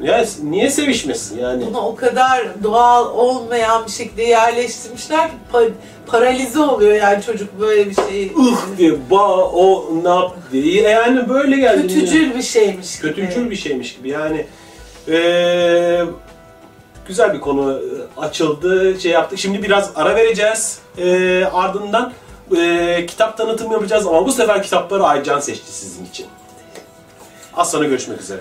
[0.00, 1.66] Ya niye sevişmesin yani?
[1.66, 5.70] Bunu o kadar doğal olmayan bir şekilde yerleştirmişler ki pa-
[6.06, 8.22] paralize oluyor yani çocuk böyle bir şey.
[8.24, 10.82] Ih diye ba o ne yap diye.
[10.88, 11.82] Yani böyle geldi.
[11.82, 13.14] Kötücül bir şeymiş gibi.
[13.14, 14.46] kötücül bir şeymiş gibi yani
[15.08, 16.04] eee,
[17.08, 17.80] güzel bir konu
[18.16, 22.12] açıldı şey yaptık şimdi biraz ara vereceğiz Eee, ardından
[22.56, 26.26] eee, kitap tanıtımı yapacağız ama bu sefer kitapları Aycan seçti sizin için
[27.56, 28.40] az sonra görüşmek üzere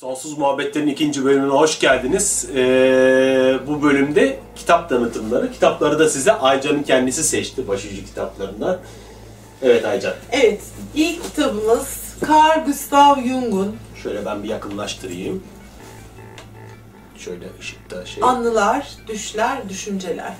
[0.00, 2.48] Sonsuz Muhabbetlerin ikinci bölümüne hoş geldiniz.
[2.54, 5.52] Ee, bu bölümde kitap tanıtımları.
[5.52, 8.78] Kitapları da size Aycan'ın kendisi seçti başucu kitaplarından.
[9.62, 10.14] Evet Aycan.
[10.30, 10.60] Evet,
[10.94, 15.44] ilk kitabımız Carl Gustav Jung'un Şöyle ben bir yakınlaştırayım.
[17.16, 18.22] Şöyle ışıkta şey.
[18.24, 20.32] Anılar, Düşler, Düşünceler.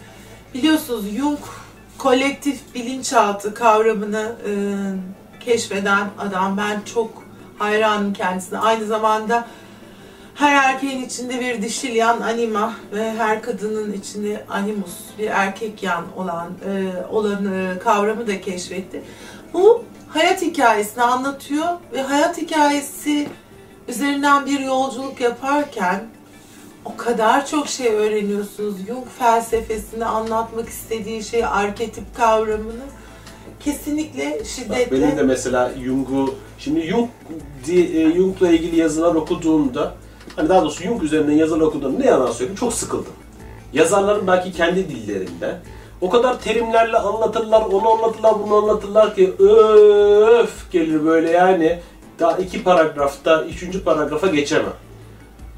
[0.55, 1.39] Biliyorsunuz Jung
[1.99, 4.53] kolektif bilinçaltı kavramını e,
[5.45, 6.57] keşfeden adam.
[6.57, 7.28] Ben çok
[7.59, 8.59] hayranım kendisine.
[8.59, 9.45] Aynı zamanda
[10.35, 16.05] her erkeğin içinde bir dişil yan anima ve her kadının içinde animus bir erkek yan
[16.17, 19.03] olan e, olan e, kavramı da keşfetti.
[19.53, 23.29] Bu hayat hikayesini anlatıyor ve hayat hikayesi
[23.89, 26.05] üzerinden bir yolculuk yaparken
[26.85, 28.87] o kadar çok şey öğreniyorsunuz.
[28.87, 32.85] Jung felsefesini anlatmak istediği şey arketip kavramını
[33.61, 37.09] kesinlikle Bak şiddetle benim de mesela Jung'u, şimdi Jung,
[37.67, 39.95] di- e, Jung'la ilgili yazılar okuduğumda,
[40.37, 43.13] hani daha doğrusu Jung üzerinden yazılar okuduğumda ne yalan söyleyeyim çok sıkıldım.
[43.73, 45.59] Yazarların belki kendi dillerinde
[46.01, 51.79] o kadar terimlerle anlatırlar, onu anlatırlar, bunu anlatırlar ki öf gelir böyle yani
[52.21, 54.73] daha iki paragrafta, üçüncü paragrafa geçemem.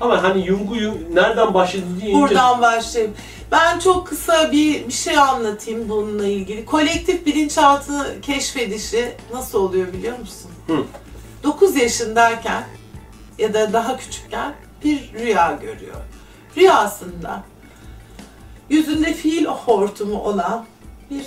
[0.00, 2.20] Ama hani Jung'u Jung- nereden başladı deyince...
[2.20, 3.14] Buradan başlayayım.
[3.52, 6.64] Ben çok kısa bir, bir şey anlatayım bununla ilgili.
[6.64, 10.50] Kolektif bilinçaltı keşfedişi nasıl oluyor biliyor musun?
[10.66, 10.84] Hı.
[11.44, 12.64] 9 yaşındayken
[13.38, 15.96] ya da daha küçükken bir rüya görüyor.
[16.56, 17.42] Rüyasında
[18.70, 20.66] yüzünde fil hortumu olan
[21.10, 21.26] bir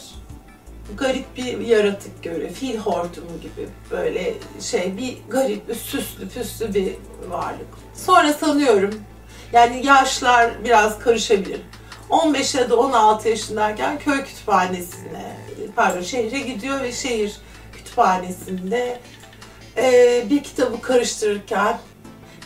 [0.97, 2.49] garip bir yaratık görüyor.
[2.51, 6.93] Fil hortumu gibi böyle şey bir garip, bir süslü püslü bir
[7.29, 7.67] varlık.
[7.93, 8.93] Sonra sanıyorum
[9.53, 11.61] yani yaşlar biraz karışabilir.
[12.09, 15.37] 15 ya da 16 yaşındayken köy kütüphanesine,
[15.75, 17.37] pardon şehre gidiyor ve şehir
[17.73, 18.99] kütüphanesinde
[19.77, 21.77] eee, bir kitabı karıştırırken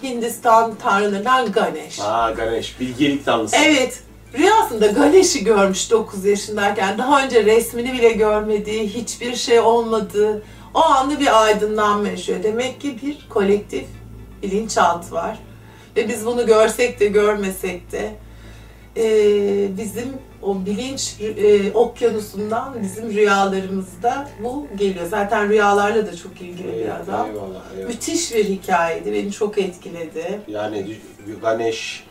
[0.04, 2.00] Hindistan tanrılarından Ganesh.
[2.00, 3.56] Aa Ganesh, bilgelik tanrısı.
[3.56, 4.04] Evet,
[4.38, 6.98] rüyasında Ganesh'i görmüş 9 yaşındayken.
[6.98, 12.44] Daha önce resmini bile görmediği, hiçbir şey olmadığı, o anda bir aydınlanma yaşıyor.
[12.44, 13.86] Demek ki bir kolektif
[14.44, 15.40] bilinçaltı var.
[15.96, 18.12] Ve biz bunu görsek de görmesek de
[18.96, 20.08] eee, bizim
[20.42, 25.06] o bilinç eee, okyanusundan bizim rüyalarımızda bu geliyor.
[25.10, 27.30] Zaten rüyalarla da çok ilgili bir adam.
[27.30, 27.88] Eyvallah, eyvallah.
[27.88, 29.14] Müthiş bir hikayeydi.
[29.14, 30.40] Beni çok etkiledi.
[30.48, 30.96] Yani
[31.42, 32.04] Ganesh,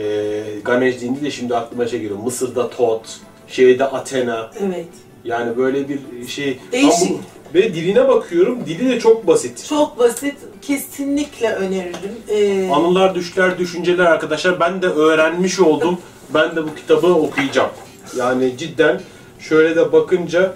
[0.00, 2.18] e, Ganesh deyince de şimdi aklıma şey geliyor.
[2.18, 3.16] Mısır'da Tot,
[3.48, 4.50] şeyde Athena.
[4.60, 4.86] Evet.
[5.24, 6.58] Yani böyle bir şey.
[6.72, 7.10] Değişik.
[7.10, 8.66] Ama bu- Ve diline bakıyorum.
[8.66, 9.66] Dili de çok basit.
[9.68, 10.34] Çok basit.
[10.62, 12.14] Kesinlikle öneririm.
[12.28, 14.60] Ee, Anılar, düşler, düşünceler arkadaşlar.
[14.60, 15.98] Ben de öğrenmiş oldum.
[16.34, 17.70] Ben de bu kitabı okuyacağım.
[18.16, 19.00] Yani cidden
[19.38, 20.54] şöyle de bakınca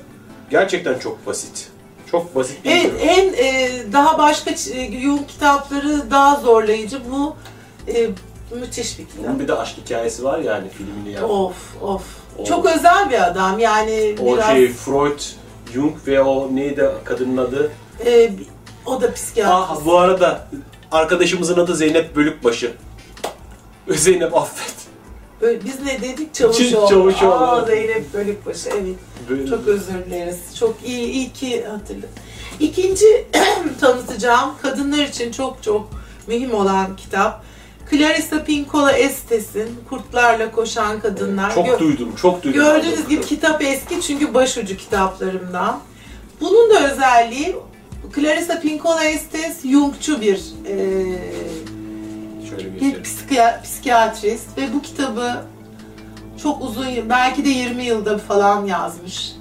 [0.51, 1.69] gerçekten çok basit.
[2.11, 3.19] Çok basit bir evet, kitap.
[3.19, 6.99] en e, daha başka ç- Jung kitapları daha zorlayıcı.
[7.11, 7.37] Bu
[7.93, 8.09] e,
[8.55, 9.25] müthiş bir kitap.
[9.25, 11.27] Bunun bir de aşk hikayesi var yani filmini yaptı.
[11.27, 12.03] Of of.
[12.39, 12.47] Of.
[12.49, 13.59] Çok özel bir adam.
[13.59, 15.21] Yani O biraz şey Freud,
[15.75, 17.71] Jung ve o neydi kadının adı?
[18.07, 18.33] e,
[18.87, 19.81] o da psikiyatrist.
[19.81, 20.49] Ah bu arada
[20.93, 22.73] arkadaşımızın adı Zeynep Bölükbaşı.
[23.89, 24.75] Zeynep affet.
[25.41, 26.35] Böyle biz ne dedik?
[26.35, 26.89] Çavuşoğlu.
[26.89, 27.33] Çavuşoğlu.
[27.35, 28.69] Aa, Zeynep Bölükbaşı.
[28.69, 28.97] Evet.
[29.31, 30.57] Böyle- Çok özür dileriz.
[30.59, 32.09] Çok iyi, iyi ki hatırladım.
[32.61, 33.27] İkinci
[33.81, 35.89] tanıtacağım kadınlar için çok çok
[36.27, 37.45] mühim olan kitap.
[37.91, 41.55] Clarissa Pinkola Estes'in Kurtlarla Koşan Kadınlar.
[41.55, 42.61] Çok Gö- duydum, çok duydum.
[42.61, 45.79] Gördüğünüz gibi kitap eski çünkü başucu kitaplarımdan.
[46.41, 47.57] Bunun da özelliği
[48.15, 50.37] Clarissa Pinkola Estes Jungçu bir
[52.51, 53.03] Şöyle bir göstereyim.
[53.03, 55.33] psikiya- psikiyatrist ve bu kitabı
[56.43, 59.33] çok uzun, belki de 20 yılda falan yazmış.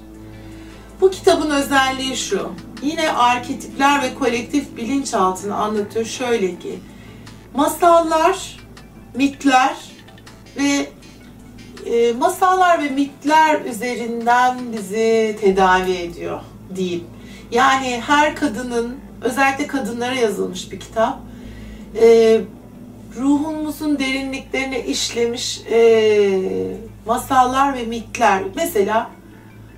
[1.00, 2.50] Bu kitabın özelliği şu,
[2.82, 6.78] yine arketipler ve kolektif bilinçaltını anlatıyor şöyle ki,
[7.56, 8.56] masallar,
[9.14, 9.76] mitler
[10.56, 10.86] ve
[11.86, 16.40] e, masallar ve mitler üzerinden bizi tedavi ediyor
[16.74, 17.04] diyeyim.
[17.50, 21.18] Yani her kadının, özellikle kadınlara yazılmış bir kitap.
[22.02, 22.40] E,
[23.16, 26.76] ruhumuzun derinliklerine işlemiş e,
[27.06, 28.42] masallar ve mitler.
[28.56, 29.10] Mesela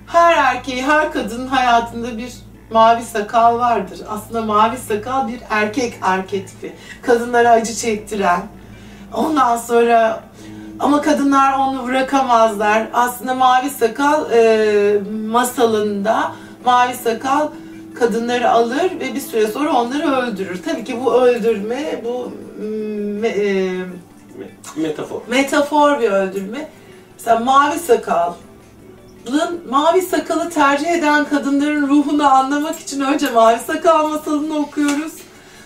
[0.07, 2.33] her erkeği, her kadının hayatında bir
[2.71, 3.99] mavi sakal vardır.
[4.09, 6.73] Aslında mavi sakal bir erkek arketipi.
[7.01, 8.41] Kadınlara acı çektiren.
[9.13, 10.23] Ondan sonra
[10.79, 12.87] ama kadınlar onu bırakamazlar.
[12.93, 16.31] Aslında mavi sakal e, masalında
[16.65, 17.47] mavi sakal
[17.99, 20.63] kadınları alır ve bir süre sonra onları öldürür.
[20.63, 22.31] Tabii ki bu öldürme, bu
[23.25, 23.71] e,
[24.75, 25.21] Metafor.
[25.27, 26.69] metafor bir öldürme.
[27.17, 28.33] Mesela mavi sakal.
[29.69, 35.13] Mavi sakalı tercih eden kadınların ruhunu anlamak için önce mavi sakal masalını okuyoruz.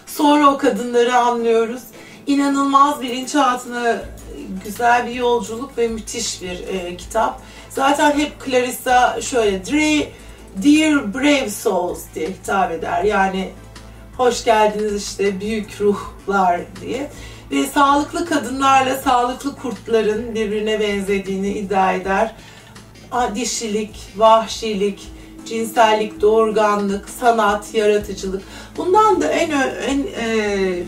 [0.05, 1.81] Sonra o kadınları anlıyoruz.
[2.27, 4.01] inanılmaz bilinçaltına
[4.65, 7.41] güzel bir yolculuk ve müthiş bir e, kitap.
[7.69, 9.65] Zaten hep Clarissa şöyle
[10.55, 13.03] Dear Brave Souls diye hitap eder.
[13.03, 13.49] Yani
[14.17, 17.11] hoş geldiniz işte büyük ruhlar diye.
[17.51, 22.35] Ve sağlıklı kadınlarla sağlıklı kurtların birbirine benzediğini iddia eder.
[23.35, 25.07] Dişilik, vahşilik,
[25.45, 28.43] cinsellik, doğurganlık, sanat, yaratıcılık.
[28.77, 29.51] Bundan da en
[29.87, 30.83] en e,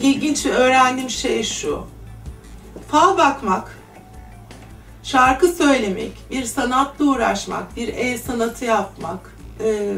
[0.00, 1.84] ilginç ve öğrendiğim şey şu.
[2.90, 3.78] Fal bakmak,
[5.02, 9.34] şarkı söylemek, bir sanatla uğraşmak, bir el sanatı yapmak,
[9.64, 9.94] e,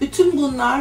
[0.00, 0.80] bütün bunlar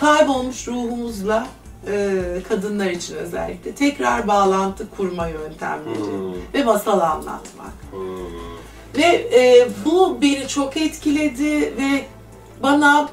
[0.00, 1.46] kaybolmuş ruhumuzla
[1.86, 6.54] e, kadınlar için özellikle tekrar bağlantı kurma yöntemleri hmm.
[6.54, 7.72] ve masal anlatmak.
[7.90, 8.51] Hmm.
[8.96, 12.04] Ve e, bu beni çok etkiledi ve
[12.62, 13.08] bana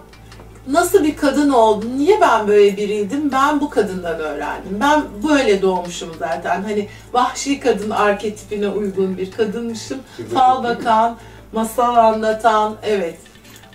[0.68, 4.78] nasıl bir kadın oldum, niye ben böyle biriydim, ben bu kadından öğrendim.
[4.82, 6.64] Ben böyle doğmuşum zaten.
[6.64, 10.00] Hani vahşi kadın arketipine uygun bir kadınmışım.
[10.34, 11.18] Fal bakan,
[11.54, 13.18] masal anlatan, evet.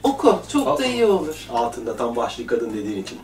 [0.03, 1.47] Oku, çok da iyi olur.
[1.53, 3.19] Altında tam vahşi kadın dediğin için.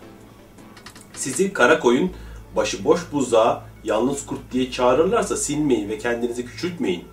[1.14, 2.10] Sizi kara koyun,
[2.56, 7.04] başıboş buzağa, yalnız kurt diye çağırırlarsa sinmeyin ve kendinizi küçültmeyin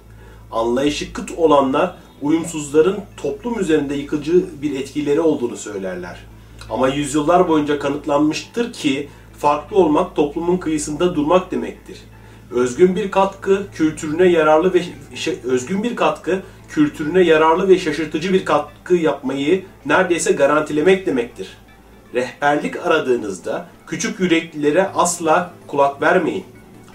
[0.51, 6.17] anlayışı kıt olanlar uyumsuzların toplum üzerinde yıkıcı bir etkileri olduğunu söylerler.
[6.69, 11.97] Ama yüzyıllar boyunca kanıtlanmıştır ki farklı olmak toplumun kıyısında durmak demektir.
[12.51, 14.81] Özgün bir katkı kültürüne yararlı ve
[15.43, 21.57] özgün bir katkı kültürüne yararlı ve şaşırtıcı bir katkı yapmayı neredeyse garantilemek demektir.
[22.13, 26.43] Rehberlik aradığınızda küçük yüreklilere asla kulak vermeyin.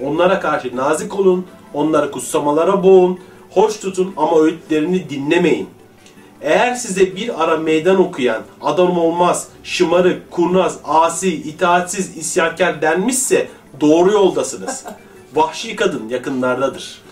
[0.00, 3.18] Onlara karşı nazik olun, onları kutsamalara boğun,
[3.55, 5.68] hoş tutun ama öğütlerini dinlemeyin.
[6.42, 13.48] Eğer size bir ara meydan okuyan, adam olmaz, şımarık, kurnaz, asi, itaatsiz, isyankar denmişse
[13.80, 14.84] doğru yoldasınız.
[15.34, 17.03] Vahşi kadın yakınlardadır.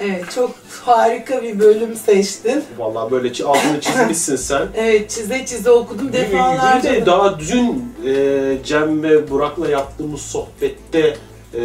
[0.00, 0.50] Evet, çok
[0.84, 2.64] harika bir bölüm seçtin.
[2.78, 4.68] Vallahi böyle altını çizmişsin sen.
[4.76, 6.92] evet, çize çize okudum defalarca.
[6.92, 11.16] De daha dün e, Cem ve Burak'la yaptığımız sohbette
[11.54, 11.62] e,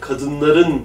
[0.00, 0.82] kadınların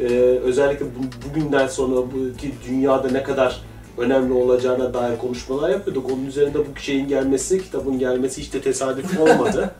[0.00, 0.04] e,
[0.44, 3.60] özellikle bu, bugünden sonra bu ki dünyada ne kadar
[3.98, 6.10] önemli olacağına dair konuşmalar yapıyorduk.
[6.10, 9.74] Onun üzerinde bu şeyin gelmesi, kitabın gelmesi hiç de tesadüf olmadı.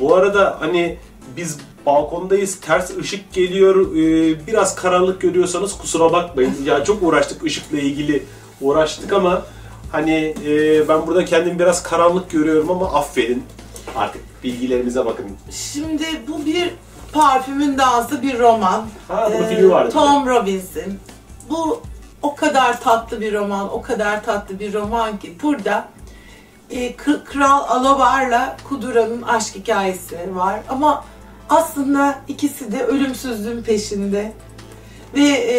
[0.00, 0.98] bu arada hani
[1.36, 6.54] biz balkondayız, ters ışık geliyor, e, biraz karanlık görüyorsanız kusura bakmayın.
[6.64, 8.22] Yani çok uğraştık ışıkla ilgili
[8.60, 9.42] uğraştık ama
[9.92, 13.42] hani e, ben burada kendimi biraz karanlık görüyorum ama affedin.
[13.96, 15.26] Artık bilgilerimize bakın.
[15.50, 16.70] Şimdi bu bir
[17.14, 18.84] Parfümün Dansı bir roman.
[19.08, 19.90] Ha, ee, filmi vardı.
[19.92, 21.00] Tom Robbins'in.
[21.48, 21.82] Bu
[22.22, 25.88] o kadar tatlı bir roman, o kadar tatlı bir roman ki burada
[26.70, 31.04] e, Kral Alabar'la Kudura'nın aşk hikayesi var ama
[31.48, 34.32] aslında ikisi de ölümsüzlüğün peşinde
[35.14, 35.56] ve e,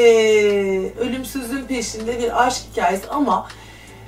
[0.99, 3.47] ölümsüzlüğün peşinde bir aşk hikayesi ama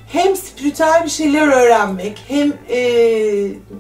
[0.08, 2.80] hem spiritüel bir şeyler öğrenmek, hem e,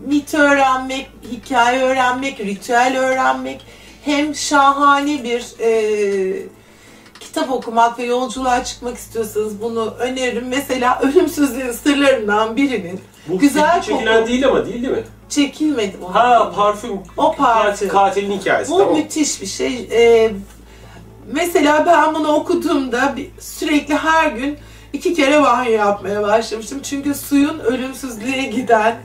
[0.07, 3.61] mit öğrenmek, hikaye öğrenmek, ritüel öğrenmek,
[4.05, 6.47] hem şahane bir e,
[7.19, 10.47] kitap okumak ve yolculuğa çıkmak istiyorsanız bunu öneririm.
[10.47, 14.27] Mesela Ölümsüzlüğün Sırlarından birinin Bu güzel çekilen koku.
[14.27, 15.03] değil ama değil değil mi?
[15.29, 16.15] Çekilmedi bu.
[16.15, 16.91] Ha parfüm.
[17.17, 17.89] O parfüm.
[17.89, 18.71] Katilin hikayesi.
[18.71, 18.93] Bu tamam.
[18.95, 19.89] müthiş bir şey.
[19.91, 20.31] Ee,
[21.31, 24.57] mesela ben bunu okuduğumda sürekli her gün
[24.97, 26.79] iki kere banyo yapmaya başlamıştım.
[26.83, 28.95] Çünkü suyun ölümsüzlüğe giden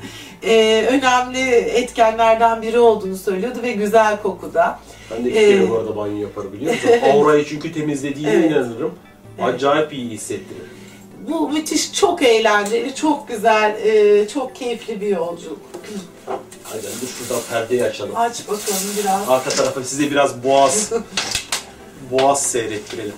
[0.43, 4.78] e, önemli etkenlerden biri olduğunu söylüyordu ve güzel kokuda.
[5.11, 6.90] Ben de iki kere ee, bu arada banyo yaparım biliyor musun?
[7.12, 8.51] Aurayı çünkü temizlediğine evet.
[8.51, 8.95] inanırım.
[9.43, 10.62] Acayip iyi hissettirir.
[11.28, 15.61] Bu müthiş, çok eğlenceli, çok güzel, e, çok keyifli bir yolculuk.
[16.62, 18.16] Hadi dur şuradan perdeyi açalım.
[18.16, 19.28] Aç bakalım biraz.
[19.28, 20.93] Arka tarafa size biraz boğaz
[22.11, 23.14] boğaz seyrettirelim.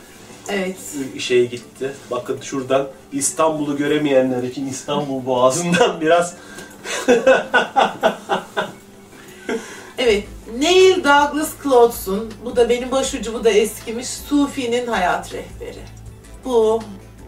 [0.48, 0.76] Evet.
[1.18, 1.92] Şey gitti.
[2.10, 6.34] Bakın şuradan İstanbul'u göremeyenler için İstanbul Boğazı'ndan biraz
[9.98, 10.24] Evet.
[10.58, 15.82] Neil Douglas Cloudes'un, bu da benim başucu, bu da eskimiş, Sufi'nin hayat rehberi.
[16.44, 16.80] Bu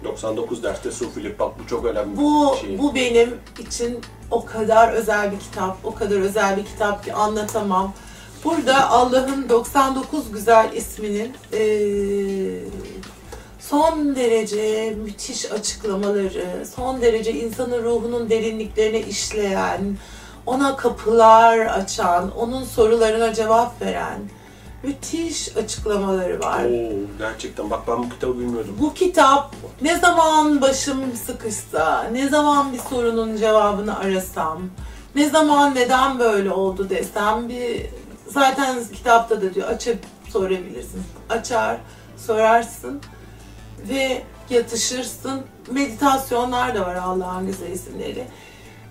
[0.04, 2.78] 99 derste Sufilik bak bu çok önemli bu, bir şey.
[2.78, 4.00] Bu benim için
[4.30, 7.92] o kadar özel bir kitap, o kadar özel bir kitap ki anlatamam.
[8.44, 11.58] Burada Allah'ın 99 güzel isminin ee,
[13.70, 19.96] son derece müthiş açıklamaları, son derece insanın ruhunun derinliklerine işleyen,
[20.46, 24.18] ona kapılar açan, onun sorularına cevap veren
[24.82, 26.64] müthiş açıklamaları var.
[26.64, 28.76] Oo, gerçekten bak ben bu kitabı bilmiyordum.
[28.80, 34.62] Bu kitap ne zaman başım sıkışsa, ne zaman bir sorunun cevabını arasam,
[35.14, 37.86] ne zaman neden böyle oldu desem bir
[38.26, 39.98] zaten kitapta da diyor açıp
[40.28, 41.02] sorabilirsin.
[41.28, 41.76] Açar,
[42.26, 43.00] sorarsın
[43.88, 45.42] ve yatışırsın.
[45.70, 48.24] Meditasyonlar da var Allah'ın güzel isimleri.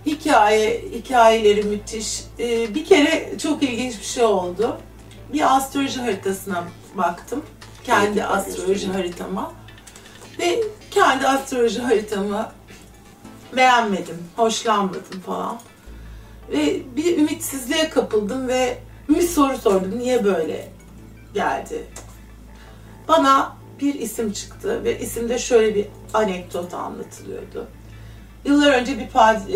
[0.06, 2.24] Hikaye, hikayeleri müthiş.
[2.40, 4.78] Ee, bir kere çok ilginç bir şey oldu.
[5.34, 6.64] Bir astroloji haritasına
[6.96, 7.44] baktım.
[7.84, 9.52] Kendi Evet, astroloji haritama.
[10.40, 12.52] Ve kendi astroloji haritamı
[13.56, 15.60] beğenmedim, hoşlanmadım falan.
[16.52, 18.78] Ve bir ümitsizliğe kapıldım ve
[19.10, 20.00] bir soru sordum.
[20.00, 20.70] Niye böyle
[21.34, 21.84] geldi?
[23.08, 27.68] Bana bir isim çıktı ve isimde şöyle bir anekdot anlatılıyordu.
[28.46, 29.08] Yıllar önce bir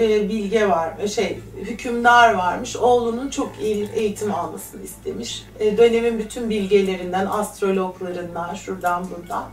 [0.02, 2.76] e, bilge var, e, şey hükümdar varmış.
[2.76, 5.44] Oğlunun çok iyi eğitim almasını istemiş.
[5.60, 9.46] E, Dönemin bütün bilgelerinden, astrologlarından, şuradan buradan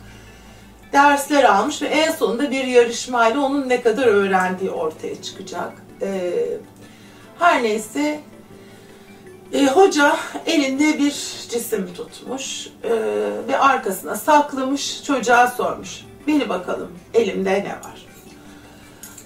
[0.92, 5.72] dersler almış ve en sonunda bir yarışmayla onun ne kadar öğrendiği ortaya çıkacak.
[7.38, 8.20] Her neyse
[9.52, 10.16] e, hoca
[10.46, 11.10] elinde bir
[11.50, 12.90] cisim tutmuş e,
[13.48, 16.04] ve arkasına saklamış çocuğa sormuş.
[16.26, 18.06] Bil bakalım elimde ne var?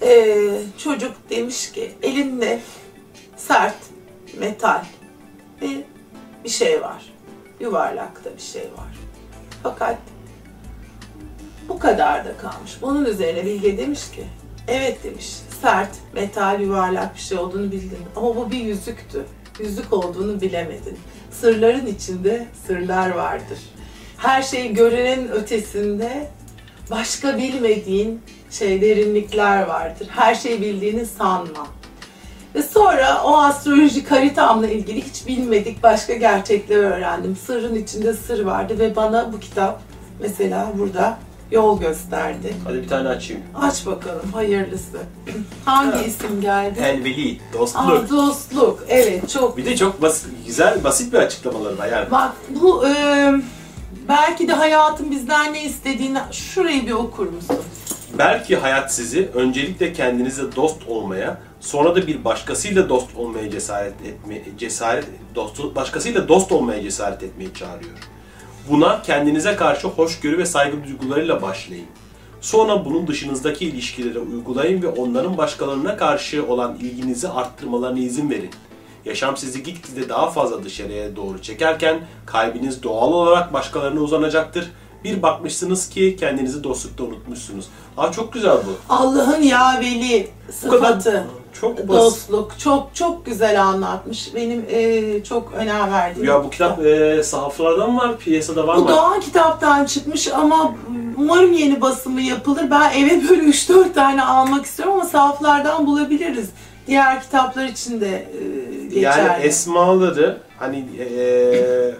[0.01, 2.59] E, çocuk demiş ki elinde
[3.37, 3.75] sert
[4.39, 4.83] metal
[5.61, 5.77] bir,
[6.43, 7.13] bir şey var.
[7.59, 8.97] Yuvarlakta bir şey var.
[9.63, 9.97] Fakat
[11.69, 12.77] bu kadar da kalmış.
[12.81, 14.23] Bunun üzerine Bilge demiş ki
[14.67, 19.25] evet demiş sert metal yuvarlak bir şey olduğunu bildin ama bu bir yüzüktü.
[19.59, 20.99] Yüzük olduğunu bilemedin.
[21.31, 23.59] Sırların içinde sırlar vardır.
[24.17, 26.27] Her şey görünenin ötesinde
[26.91, 28.21] başka bilmediğin
[28.51, 30.07] şey derinlikler vardır.
[30.11, 31.67] Her şey bildiğini sanma.
[32.55, 37.35] Ve sonra o astrolojik haritamla ilgili hiç bilmedik başka gerçekleri öğrendim.
[37.45, 39.81] Sırrın içinde sır vardı ve bana bu kitap
[40.19, 41.17] mesela burada
[41.51, 42.53] yol gösterdi.
[42.63, 43.41] Hadi bir tane açayım.
[43.55, 44.97] Aç bakalım hayırlısı.
[45.65, 46.07] Hangi Evet.
[46.07, 46.79] isim geldi?
[46.79, 47.91] Elveli, dostluk.
[47.91, 48.83] Aa, dostluk.
[48.89, 49.57] Evet çok.
[49.57, 52.11] Bir de çok basit, güzel, basit bir açıklamaları var yani.
[52.11, 52.31] Bak
[52.61, 53.31] bu e,
[54.07, 57.57] belki de hayatın bizden ne istediğini şurayı bir okur musun?
[58.17, 64.41] Belki hayat sizi öncelikle kendinize dost olmaya, sonra da bir başkasıyla dost olmaya cesaret etme
[64.57, 67.91] cesaret dost başkasıyla dost olmaya cesaret etmeyi çağırıyor.
[68.69, 71.85] Buna kendinize karşı hoşgörü ve saygı duygularıyla başlayın.
[72.41, 78.49] Sonra bunun dışınızdaki ilişkilere uygulayın ve onların başkalarına karşı olan ilginizi arttırmalarına izin verin.
[79.05, 84.71] Yaşam sizi gitgide daha fazla dışarıya doğru çekerken kalbiniz doğal olarak başkalarına uzanacaktır.
[85.03, 87.65] Bir bakmışsınız ki kendinizi dostlukta unutmuşsunuz.
[87.97, 88.93] Aa çok güzel bu.
[88.93, 90.27] Allah'ın yaveli
[90.65, 91.27] Bu kadar sıfatı.
[91.53, 91.89] Çok basit.
[91.89, 94.35] Dostluk çok çok güzel anlatmış.
[94.35, 96.27] Benim e, çok önem verdiğim.
[96.29, 98.87] Ya bu kitap e, sahaflardan mı var, piyasada var Bu mı?
[98.89, 100.75] Doğan kitaptan çıkmış ama
[101.17, 102.71] umarım yeni basımı yapılır.
[102.71, 106.49] Ben eve böyle 3-4 tane almak istiyorum ama sahaflardan bulabiliriz.
[106.87, 109.27] Diğer kitaplar için de e, geçerli.
[109.27, 111.95] Yani esmaları hani e,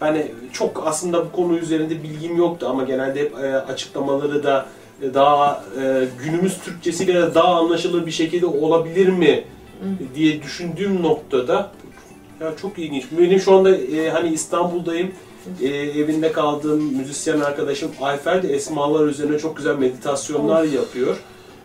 [0.00, 4.77] hani çok aslında bu konu üzerinde bilgim yoktu ama genelde hep e, açıklamaları da e,
[5.14, 9.44] daha e, günümüz Türkçesiyle daha anlaşılır bir şekilde olabilir mi
[10.14, 11.70] diye düşündüğüm noktada
[12.40, 13.04] ya çok ilginç.
[13.18, 15.12] Benim şu anda e, hani İstanbul'dayım.
[15.62, 21.16] E, evinde kaldığım müzisyen arkadaşım Ayfer de esmalar üzerine çok güzel meditasyonlar yapıyor.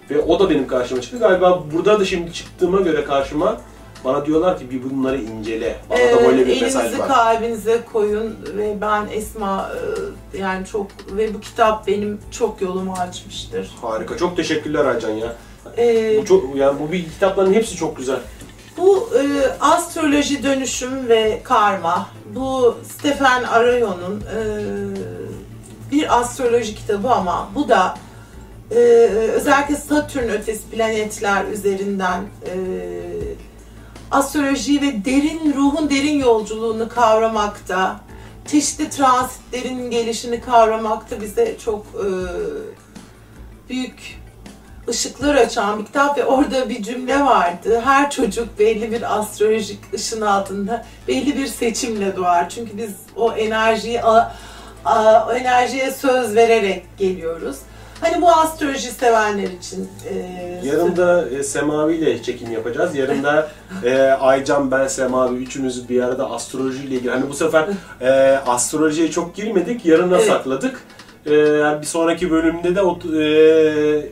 [0.10, 1.20] Ve o da benim karşıma çıktı.
[1.20, 3.62] Galiba burada da şimdi çıktığıma göre karşıma
[4.06, 5.76] bana diyorlar ki bir bunları incele.
[5.90, 7.08] Bana da Ee, böyle bir mesaj elinizi var.
[7.08, 9.72] kalbinize koyun ve ben Esma
[10.34, 13.72] e, yani çok ve bu kitap benim çok yolumu açmıştır.
[13.82, 14.18] Harika.
[14.18, 15.36] Çok teşekkürler Aycan ya.
[15.78, 18.20] Ee, Bu çok yani bu bir kitapların hepsi çok güzel.
[18.78, 19.24] Bu e,
[19.60, 22.10] astroloji dönüşüm ve karma.
[22.36, 24.40] Bu Stephen Arroyo'nun e,
[25.92, 27.98] bir astroloji kitabı ama bu da
[28.72, 28.76] e,
[29.34, 32.54] özellikle Satürn ötesi planetler üzerinden e,
[34.14, 38.00] astrolojiyi ve derin ruhun derin yolculuğunu kavramakta,
[38.48, 42.08] çeşitli transitlerin gelişini kavramakta bize çok e,
[43.70, 44.20] büyük
[44.90, 47.82] ışıklar açan bir kitap ve orada bir cümle vardı.
[47.86, 52.50] Her çocuk belli bir astrolojik ışın altında belli bir seçimle doğar.
[52.50, 54.36] Çünkü biz o enerjiyi a-
[55.36, 57.58] enerjiye söz vererek geliyoruz.
[58.02, 60.14] Hani bu astroloji sevenler için e,
[60.64, 62.96] Yarın da e, Semavi ile çekim yapacağız.
[62.96, 63.52] Yarın da
[63.86, 67.12] e, Aycan, ben, Semavi üçümüz bir arada astroloji ile ilgili.
[67.12, 67.68] Hani bu sefer
[68.02, 68.10] e,
[68.48, 69.86] astrolojiye çok girmedik.
[69.86, 70.28] Yarına Evet.
[70.28, 70.84] sakladık.
[71.26, 71.32] E,
[71.82, 74.06] bir sonraki bölümde de o e,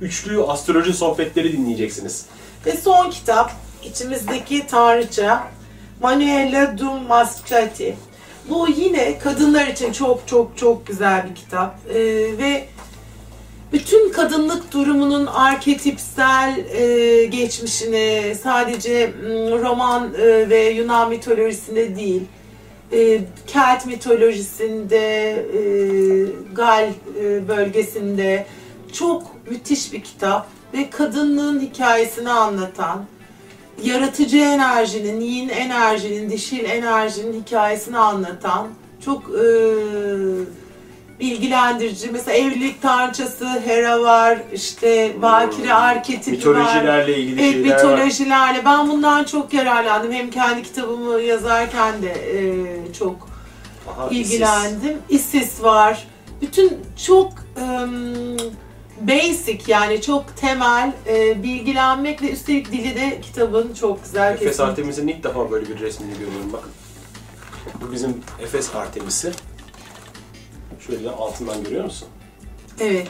[0.00, 2.26] üçlü astroloji sohbetleri dinleyeceksiniz.
[2.66, 3.52] Ve son kitap
[3.84, 5.44] içimizdeki tanrıça
[6.02, 7.96] Manuela Dum Mascati.
[8.48, 11.98] Bu yine kadınlar için çok çok çok güzel bir kitap Ee,
[12.38, 12.64] ve
[13.72, 22.22] bütün kadınlık durumunun arketipsel e, geçmişini sadece m, Roman e, ve Yunan mitolojisinde değil,
[22.92, 25.62] e, Kelt mitolojisinde, e,
[26.54, 26.88] Gal
[27.20, 28.46] e, bölgesinde
[28.92, 33.04] çok müthiş bir kitap ve kadınlığın hikayesini anlatan,
[33.82, 38.68] yaratıcı enerjinin, yin enerjinin, dişil enerjinin hikayesini anlatan
[39.04, 39.44] çok e,
[41.20, 42.10] bilgilendirici.
[42.12, 45.76] Mesela evlilik tanrıçası Hera var, işte Valkyrie Hmm.
[45.76, 46.36] arketipi var.
[46.60, 47.92] Mitolojilerle ilgili Evet, şeyler var.
[47.92, 48.64] mitolojilerle.
[48.64, 50.12] Ben bundan çok yararlandım.
[50.12, 53.28] Hem kendi kitabımı yazarken de e, çok
[53.88, 54.98] Aha, ilgilendim.
[55.08, 56.04] Isis var.
[56.42, 58.36] Bütün çok ım,
[59.00, 64.64] basic yani çok temel e, bilgilenmek ve üstelik dili de kitabın çok güzel Efes kesinlikle.
[64.64, 66.70] Artemis'in ilk defa böyle bir resmini görüyorum bakın.
[67.80, 69.32] Bu bizim Efes Artemis'i.
[70.90, 72.08] Şöyle altından görüyor musun?
[72.80, 73.08] Evet.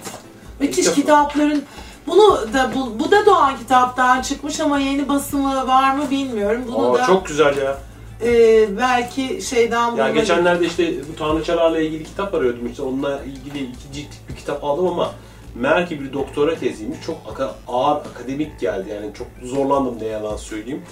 [0.60, 0.94] Müthiş defa.
[0.94, 1.62] kitapların
[2.06, 6.62] bunu da bu, bu da Doğan kitaptan çıkmış ama yeni basımı var mı bilmiyorum.
[6.68, 7.78] Bunu Aa, da çok güzel ya.
[8.22, 13.92] e, belki şeyden Ya geçenlerde işte bu tanrıçalarla ilgili kitap arıyordum işte onunla ilgili iki
[13.92, 15.12] ciltlik bir kitap aldım ama
[15.54, 16.98] meğer ki bir doktora teziymiş.
[17.06, 20.82] Çok aka- ağır akademik geldi yani çok zorlandım ne yalan söyleyeyim.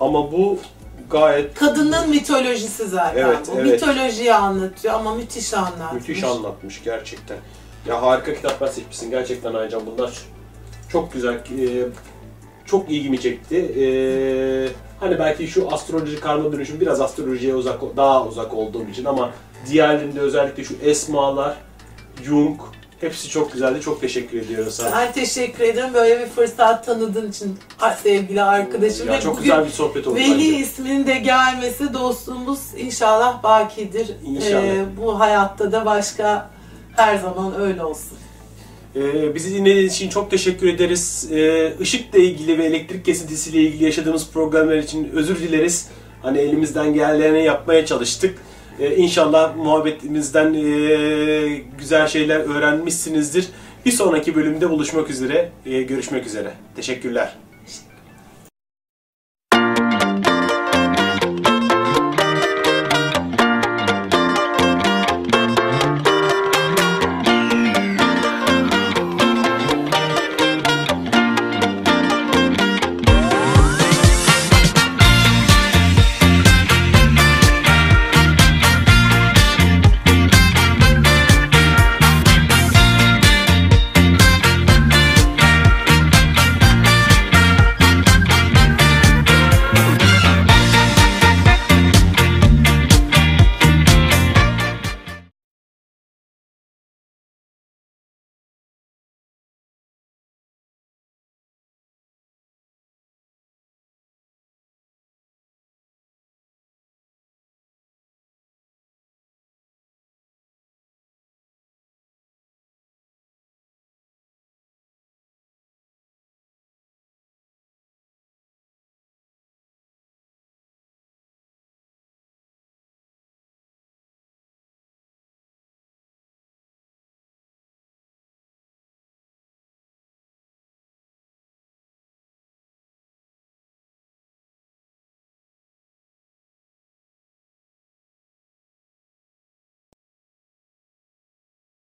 [0.00, 0.58] Ama bu
[1.12, 3.60] gayet Kadının mitolojisi zaten Evet, bu.
[3.60, 3.72] evet.
[3.72, 6.08] Mitolojiyi anlatıyor ama müthiş anlatmış.
[6.08, 7.36] müthiş anlatmış gerçekten.
[7.88, 10.12] Ya harika kitaplar seçmişsin gerçekten Aycan bunlar
[10.88, 11.34] çok güzel.
[11.34, 11.40] e,
[12.66, 13.56] çok ilgimi çekti.
[13.56, 13.84] E,
[15.00, 19.30] hani belki şu astroloji karma dönüşüm biraz astrolojiye uzak daha uzak olduğum için ama
[19.70, 21.56] diğerlerinde özellikle şu esmalar,
[22.24, 22.60] Jung
[23.02, 23.80] hepsi çok güzeldi.
[23.80, 24.96] Çok teşekkür ediyorum sana.
[24.96, 27.58] Ben teşekkür ederim böyle bir fırsat tanıdığın için
[28.02, 29.06] sevgili arkadaşım.
[29.06, 30.44] Ya Ve çok güzel bir sohbet oldu Veli bence.
[30.44, 34.10] isminin de gelmesi dostluğumuz inşallah bakidir.
[34.24, 34.62] İnşallah.
[34.62, 36.50] Ee, bu hayatta da başka
[36.96, 38.18] her zaman öyle olsun.
[38.96, 41.28] Ee, bizi dinlediğiniz için çok teşekkür ederiz.
[41.32, 45.88] Ee, ışıkla ilgili ve elektrik kesintisiyle ilgili yaşadığımız problemler için özür dileriz.
[46.22, 48.38] Hani elimizden geleni yapmaya çalıştık.
[48.80, 53.48] Ee, inşallah muhabbetimizden ee, güzel şeyler öğrenmişsinizdir.
[53.86, 56.52] Bir sonraki bölümde buluşmak üzere, ee, görüşmek üzere.
[56.76, 57.36] Teşekkürler.